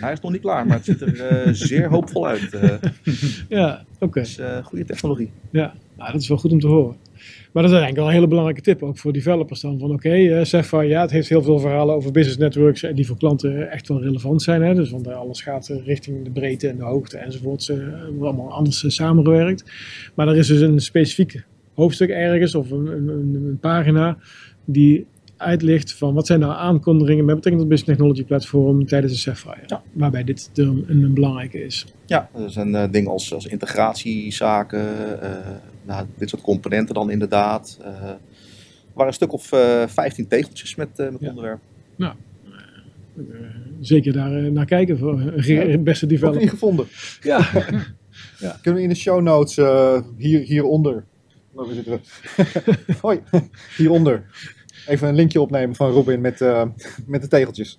[0.00, 2.54] hij is nog niet klaar, maar het ziet er zeer hoopvol uit.
[2.54, 2.74] eh.
[3.48, 4.20] Ja, oké.
[4.20, 5.30] dus goede technologie.
[5.50, 6.96] Ja, nou, dat is wel goed om te horen.
[7.52, 9.78] Maar dat is eigenlijk wel een hele belangrijke tip, ook voor developers dan.
[9.78, 13.06] Van oké, eh Sapphire, ja, het heeft heel veel verhalen over business networks eh, die
[13.06, 14.62] voor klanten echt wel relevant zijn.
[14.62, 14.74] Hè?
[14.74, 17.70] Dus want eh, alles gaat eh, richting de breedte en de hoogte eh, wordt
[18.20, 19.64] allemaal anders eh, samengewerkt.
[20.14, 21.44] Maar er is dus een specifiek
[21.74, 24.18] hoofdstuk ergens of een, een, pagina
[24.64, 25.06] die
[25.36, 29.66] uitlicht van wat zijn nou aankondigingen met betrekking tot Business Technology Platform tijdens de Sapphire.
[29.66, 29.82] Ja.
[29.92, 31.86] Waarbij dit een, een, belangrijke is.
[32.06, 35.30] Ja, er zijn eh, dingen als, als integratiezaken, eh,
[35.86, 37.78] nou, dit soort componenten dan inderdaad.
[37.82, 38.18] Eh, er
[38.92, 41.28] waren een stuk of eh 15 tegeltjes met, eh met Ja.
[41.28, 41.60] onderwerp.
[41.98, 43.24] Eh,
[43.80, 45.78] zeker daar eh, naar kijken voor Ja.
[45.90, 46.48] beste developer.
[46.48, 46.86] gevonden.
[48.38, 48.58] Ja.
[48.62, 51.04] Kunnen we in de show notes eh, hier, hieronder.
[51.70, 52.00] Zitten we?
[53.02, 53.20] Hoi,
[53.76, 54.24] hieronder.
[54.86, 56.64] Even een linkje opnemen van Robin met, eh,
[57.06, 57.78] met de tegeltjes.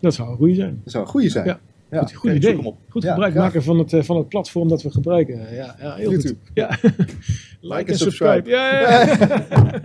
[0.00, 0.80] Dat zou een goede zijn.
[0.84, 1.46] Dat zou een goede zijn.
[1.46, 1.60] Ja.
[1.90, 2.06] Ja.
[2.06, 2.50] Goed, idee.
[2.50, 2.78] zoek hem op.
[2.88, 3.40] Goed gebruik ja.
[3.40, 5.54] maken van het, eh, van het platform dat we gebruiken.
[5.54, 6.28] Ja, ja heel YouTube.
[6.28, 6.50] goed.
[6.54, 6.78] Ja.
[7.76, 8.50] like, en subscribe.
[8.50, 9.80] Ja, ja, ja.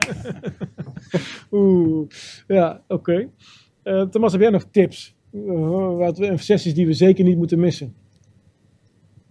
[1.52, 2.08] Oeh,
[2.48, 3.30] ja, oké.
[3.84, 5.16] Eh, Thomas, heb jij nog tips?
[5.32, 7.94] Eh, wat we, sessies die we zeker niet moeten missen?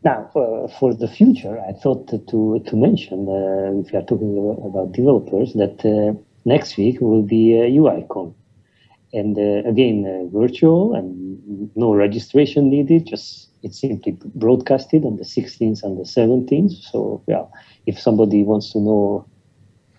[0.00, 4.38] Now, for, for the future, I thought to to mention, uh, if you are talking
[4.38, 6.10] about, about developers, that uh,
[6.42, 8.34] next week will be uh, UICon,
[9.14, 13.06] and uh, again uh, virtual and no registration needed.
[13.06, 16.72] Just it's simply broadcasted on the 16th and the 17th.
[16.92, 17.44] So yeah,
[17.86, 19.26] if somebody wants to know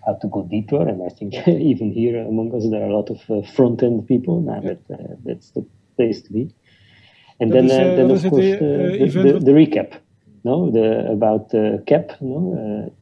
[0.04, 3.10] how to go deeper, and I think even here among us there are a lot
[3.10, 4.40] of uh, front end people.
[4.40, 6.54] Now that uh, that's the place to be.
[7.40, 9.98] And then, is, uh, then of course uh, uh, the, the, the recap,
[10.44, 12.92] no, the about uh, CAP, no,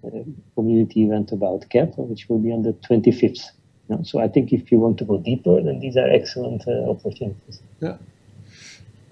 [0.56, 3.50] community event about CAP, which will be on the 25th.
[3.86, 3.98] No?
[4.02, 7.60] So I think if you want to go deeper, then these are excellent uh, opportunities.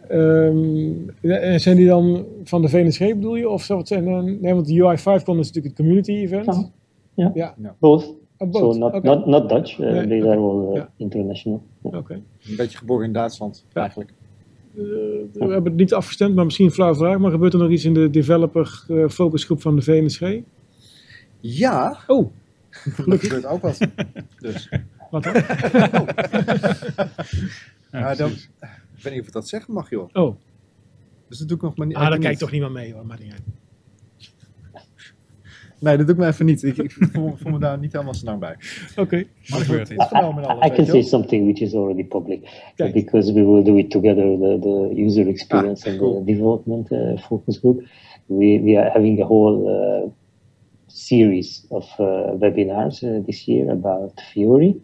[0.08, 3.48] Ehm, ja, en zijn die dan van de VNSG bedoel je?
[3.48, 4.06] Of zou het zijn?
[4.06, 6.70] eh, nee, want de UI5Con is natuurlijk het community event.
[7.14, 7.30] Ja.
[7.34, 8.04] Ja, Both.
[8.38, 8.78] oh, So both.
[8.78, 9.06] not Oké.
[9.06, 9.78] not not Dutch.
[9.78, 10.30] Uh, Nee, oké.
[10.30, 10.90] are all uh, Ja.
[10.96, 11.62] international.
[11.82, 11.96] Yeah.
[11.98, 12.12] Oké.
[12.48, 13.80] Een beetje geboren in Duitsland, Ja.
[13.80, 14.10] eigenlijk.
[14.76, 14.82] Eh,
[15.32, 17.18] we hebben het niet afgestemd, maar misschien een flauwe vraag.
[17.18, 20.36] Maar gebeurt er nog iets in de developer eh, focusgroep van de VNSG?
[21.40, 22.30] Ja, Oh,
[23.10, 23.78] er gebeurt ook wat.
[24.38, 24.68] Dus.
[25.10, 25.34] wat dan?
[27.90, 30.08] Maar dan, ik weet niet of ik dat zeggen mag, joh.
[30.12, 30.36] Oh,
[31.28, 31.96] Dus dat doe ik nog maar niet.
[31.96, 32.48] ah, daar even kijkt niet.
[32.50, 33.42] toch niemand mee hoor, maar niet uit.
[35.78, 36.62] Nee, dat doe ik me even niet.
[36.62, 38.56] Ik, ik voel, voel me daar niet helemaal zo lang bij.
[38.96, 39.24] Oké.
[39.48, 42.92] Maar Het is genomen I, I can say something which is already public Kijk.
[42.92, 46.24] because we will do it together, the, the user experience and cool.
[46.24, 47.82] the development uh, focus group.
[48.26, 50.10] We, we are having a whole uh,
[50.92, 54.80] series of uh, webinars uh, this year about Fiori.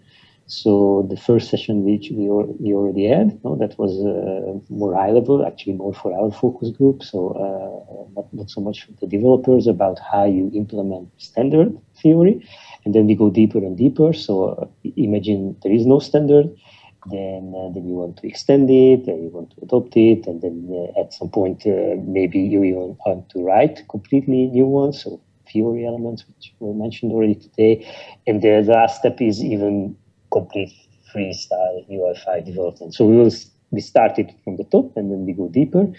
[0.47, 2.25] So the first session which we,
[2.59, 6.71] we already had, no, that was uh, more high level, actually more for our focus
[6.71, 7.03] group.
[7.03, 12.47] So uh, not, not so much for the developers about how you implement standard theory.
[12.85, 14.15] And then we go deeper and deeper.
[14.15, 16.47] So uh, imagine there is no standard,
[17.11, 20.91] then then you want to extend it, then you want to adopt it, and then
[20.99, 25.03] at some point maybe you even want to write completely new ones.
[25.03, 25.21] So
[25.53, 27.87] theory elements, which were mentioned already today.
[28.27, 29.97] And the last step is even
[30.31, 30.73] complete
[31.13, 32.95] freestyle UI5 development.
[32.95, 33.33] So we will
[33.71, 35.93] we started from the top and then we go deeper.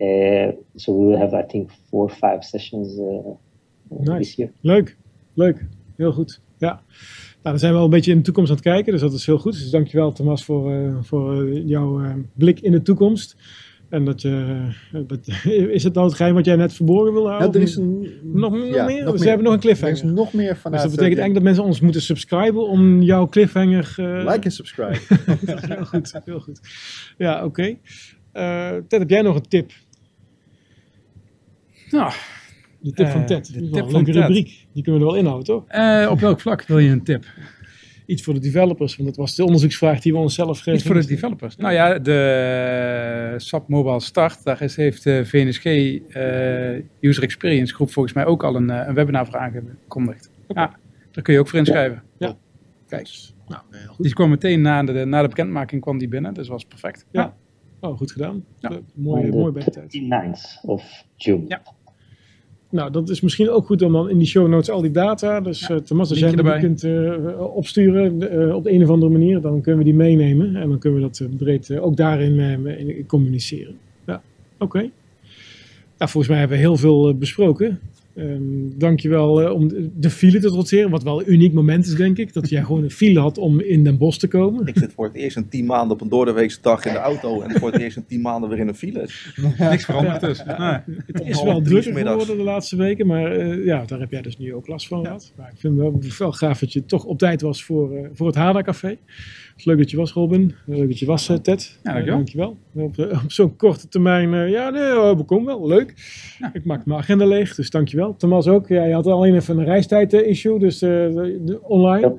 [0.00, 3.34] Uh, so we will have, I think, four or five sessions uh,
[3.90, 4.18] Nice.
[4.18, 4.52] this year.
[4.60, 4.96] Leuk,
[5.34, 5.66] leuk.
[5.96, 6.40] Heel goed.
[6.58, 6.82] Ja.
[7.46, 9.12] Nou, dan zijn we al een beetje in de toekomst aan het kijken, dus dat
[9.12, 9.52] is heel goed.
[9.52, 13.36] Dus dankjewel Thomas voor, eh, voor eh, jouw eh, blik in de toekomst.
[13.88, 14.62] En dat je,
[14.92, 15.18] eh, dat,
[15.76, 17.60] is het nou het geheim wat jij net verborgen wil Ja, houden?
[17.60, 19.04] er is een, nog, nog ja, meer?
[19.04, 20.14] nog Ze hebben nog een Er is cliffhanger.
[20.14, 20.82] nog meer Dus vanuit...
[20.82, 23.94] dat betekent eh, eigenlijk dat mensen ons moeten subscriben om jouw cliffhanger...
[23.96, 24.98] eh, Like en subscribe.
[25.74, 26.60] heel goed, heel goed.
[27.18, 27.76] Ja, oké.
[28.32, 29.70] Eh, Ted, heb jij nog een tip?
[31.90, 32.12] Nou,
[32.78, 33.46] De tip van Ted.
[33.46, 34.22] de tip een van leuke Ted.
[34.22, 34.66] rubriek.
[34.72, 35.64] Die kunnen we er wel inhouden, toch?
[35.68, 37.24] eh, op welk vlak wil je een tip?
[38.06, 38.96] Iets voor de developers?
[38.96, 41.56] Want dat was de onderzoeksvraag die we onszelf Iets voor de developers.
[41.56, 47.90] Nou ja, de SAP Mobile Start, daar is, heeft de VNSG uh, User Experience Groep
[47.90, 50.30] volgens mij ook al een, een webinar voor aangekondigd.
[50.48, 50.78] Ja,
[51.10, 52.02] daar kun je ook voor inschrijven.
[52.18, 52.36] Ja.
[52.88, 53.08] Kijk.
[53.48, 53.62] Nou,
[53.98, 57.06] die kwam meteen na de, na de bekendmaking kwam die binnen, dus was perfect.
[57.10, 57.36] Ja.
[57.80, 58.44] Oh, goed gedaan.
[58.58, 58.80] Ja.
[58.94, 60.00] Mooi, mooi bij tijd.
[60.00, 61.44] 29th of June.
[61.48, 61.62] Ja.
[62.70, 65.40] Nou, dat is misschien ook goed om dan in die show notes al die data.
[65.40, 68.88] Dus ja, uh, Thomas, als jij die kunt uh, opsturen uh, op de een of
[68.88, 70.56] andere manier, dan kunnen we die meenemen.
[70.56, 73.76] En dan kunnen we dat breed ook daarin in communiceren.
[74.06, 74.22] Ja,
[74.54, 74.64] oké.
[74.64, 74.90] Okay.
[75.98, 77.80] Nou, volgens mij hebben we heel veel besproken.
[78.18, 80.90] Um, dankjewel uh, om de file te trotseren.
[80.90, 82.32] Wat wel een uniek moment is, denk ik.
[82.32, 84.66] Dat jij gewoon een file had om in Den Bosch te komen.
[84.66, 87.40] Ik zit voor het eerst een tien maanden op een doordeweekse dag in de auto.
[87.40, 89.08] En voor het eerst een tien maanden weer in een file.
[89.58, 90.42] Niks veranderd dus.
[90.46, 93.06] Ja, Het is wel drukker geworden de laatste weken.
[93.06, 95.32] Maar uh, ja, daar heb jij dus nu ook last van gehad.
[95.36, 98.08] Maar ik vind het wel, wel gaaf dat je toch op tijd was voor, uh,
[98.12, 98.96] voor het Hada Café.
[99.64, 100.54] Leuk dat je was, Robin.
[100.66, 101.78] Leuk dat je was, Ted.
[101.82, 102.16] Ja, dankjewel.
[102.16, 102.56] dankjewel.
[102.72, 105.66] Op, op zo'n korte termijn, ja, nee, we komen wel.
[105.66, 105.94] Leuk.
[106.38, 106.50] Ja.
[106.54, 108.05] Ik maak mijn agenda leeg, dus dankjewel.
[108.12, 108.68] Thomas ook.
[108.68, 112.00] Ja, je had alleen even een reistijd-issue, dus uh, de, online.
[112.00, 112.14] Ja.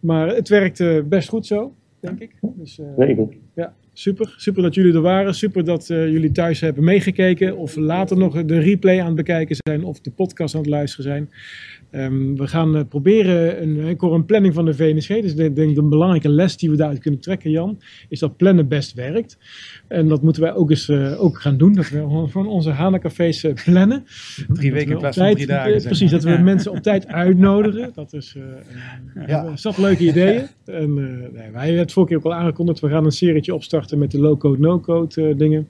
[0.00, 2.34] Maar het werkte best goed zo, denk ik.
[2.40, 3.34] Dus, uh, goed.
[3.54, 4.34] Ja, super.
[4.36, 5.34] Super dat jullie er waren.
[5.34, 7.56] Super dat jullie thuis hebben meegekeken.
[7.56, 9.84] Of later nog de replay aan het bekijken zijn.
[9.84, 11.30] Of de podcast aan het luisteren zijn.
[11.90, 15.56] Um, we gaan uh, proberen, een, ik hoor een planning van de VNSG, dus ik
[15.56, 19.38] denk een belangrijke les die we daaruit kunnen trekken, Jan, is dat plannen best werkt.
[19.86, 23.44] En dat moeten wij ook eens uh, ook gaan doen, dat we van onze Hanacafés
[23.44, 24.04] uh, plannen.
[24.48, 25.82] Drie weken in plaats van drie dagen.
[25.82, 26.40] precies, dat we ja.
[26.40, 27.90] mensen op tijd uitnodigen.
[27.94, 28.36] Dat is,
[29.26, 29.56] ja.
[29.56, 30.46] zat leuke ideeën.
[30.64, 33.98] En, nee, wij hebben het vorige keer ook al aangekondigd, we gaan een serietje opstarten
[33.98, 35.68] met de low-code, no-code dingen.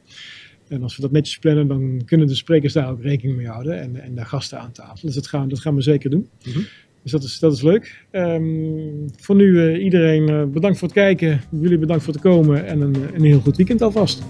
[0.68, 3.80] En als we dat netjes plannen, dan kunnen de sprekers daar ook rekening mee houden
[3.80, 5.06] en, en daar gasten aan tafel.
[5.06, 6.28] Dus dat gaan, dat gaan we zeker doen.
[6.44, 6.66] Mm -hmm.
[7.02, 8.04] Dus dat is, dat is leuk.
[8.12, 11.40] Um, voor nu uh, iedereen uh, bedankt voor het kijken.
[11.50, 14.22] Jullie bedankt voor het komen en een, een heel goed weekend alvast.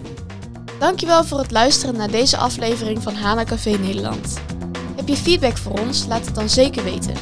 [0.79, 4.41] Dankjewel voor het luisteren naar deze aflevering van Hana Café Nederland.
[4.97, 6.07] Heb je feedback voor ons?
[6.07, 7.15] Laat het dan zeker weten.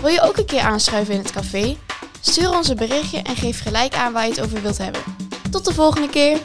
[0.00, 1.76] Wil je ook een keer aanschuiven in het café?
[2.20, 5.00] Stuur ons een berichtje en geef gelijk aan waar je het over wilt hebben.
[5.50, 6.38] Tot de volgende keer!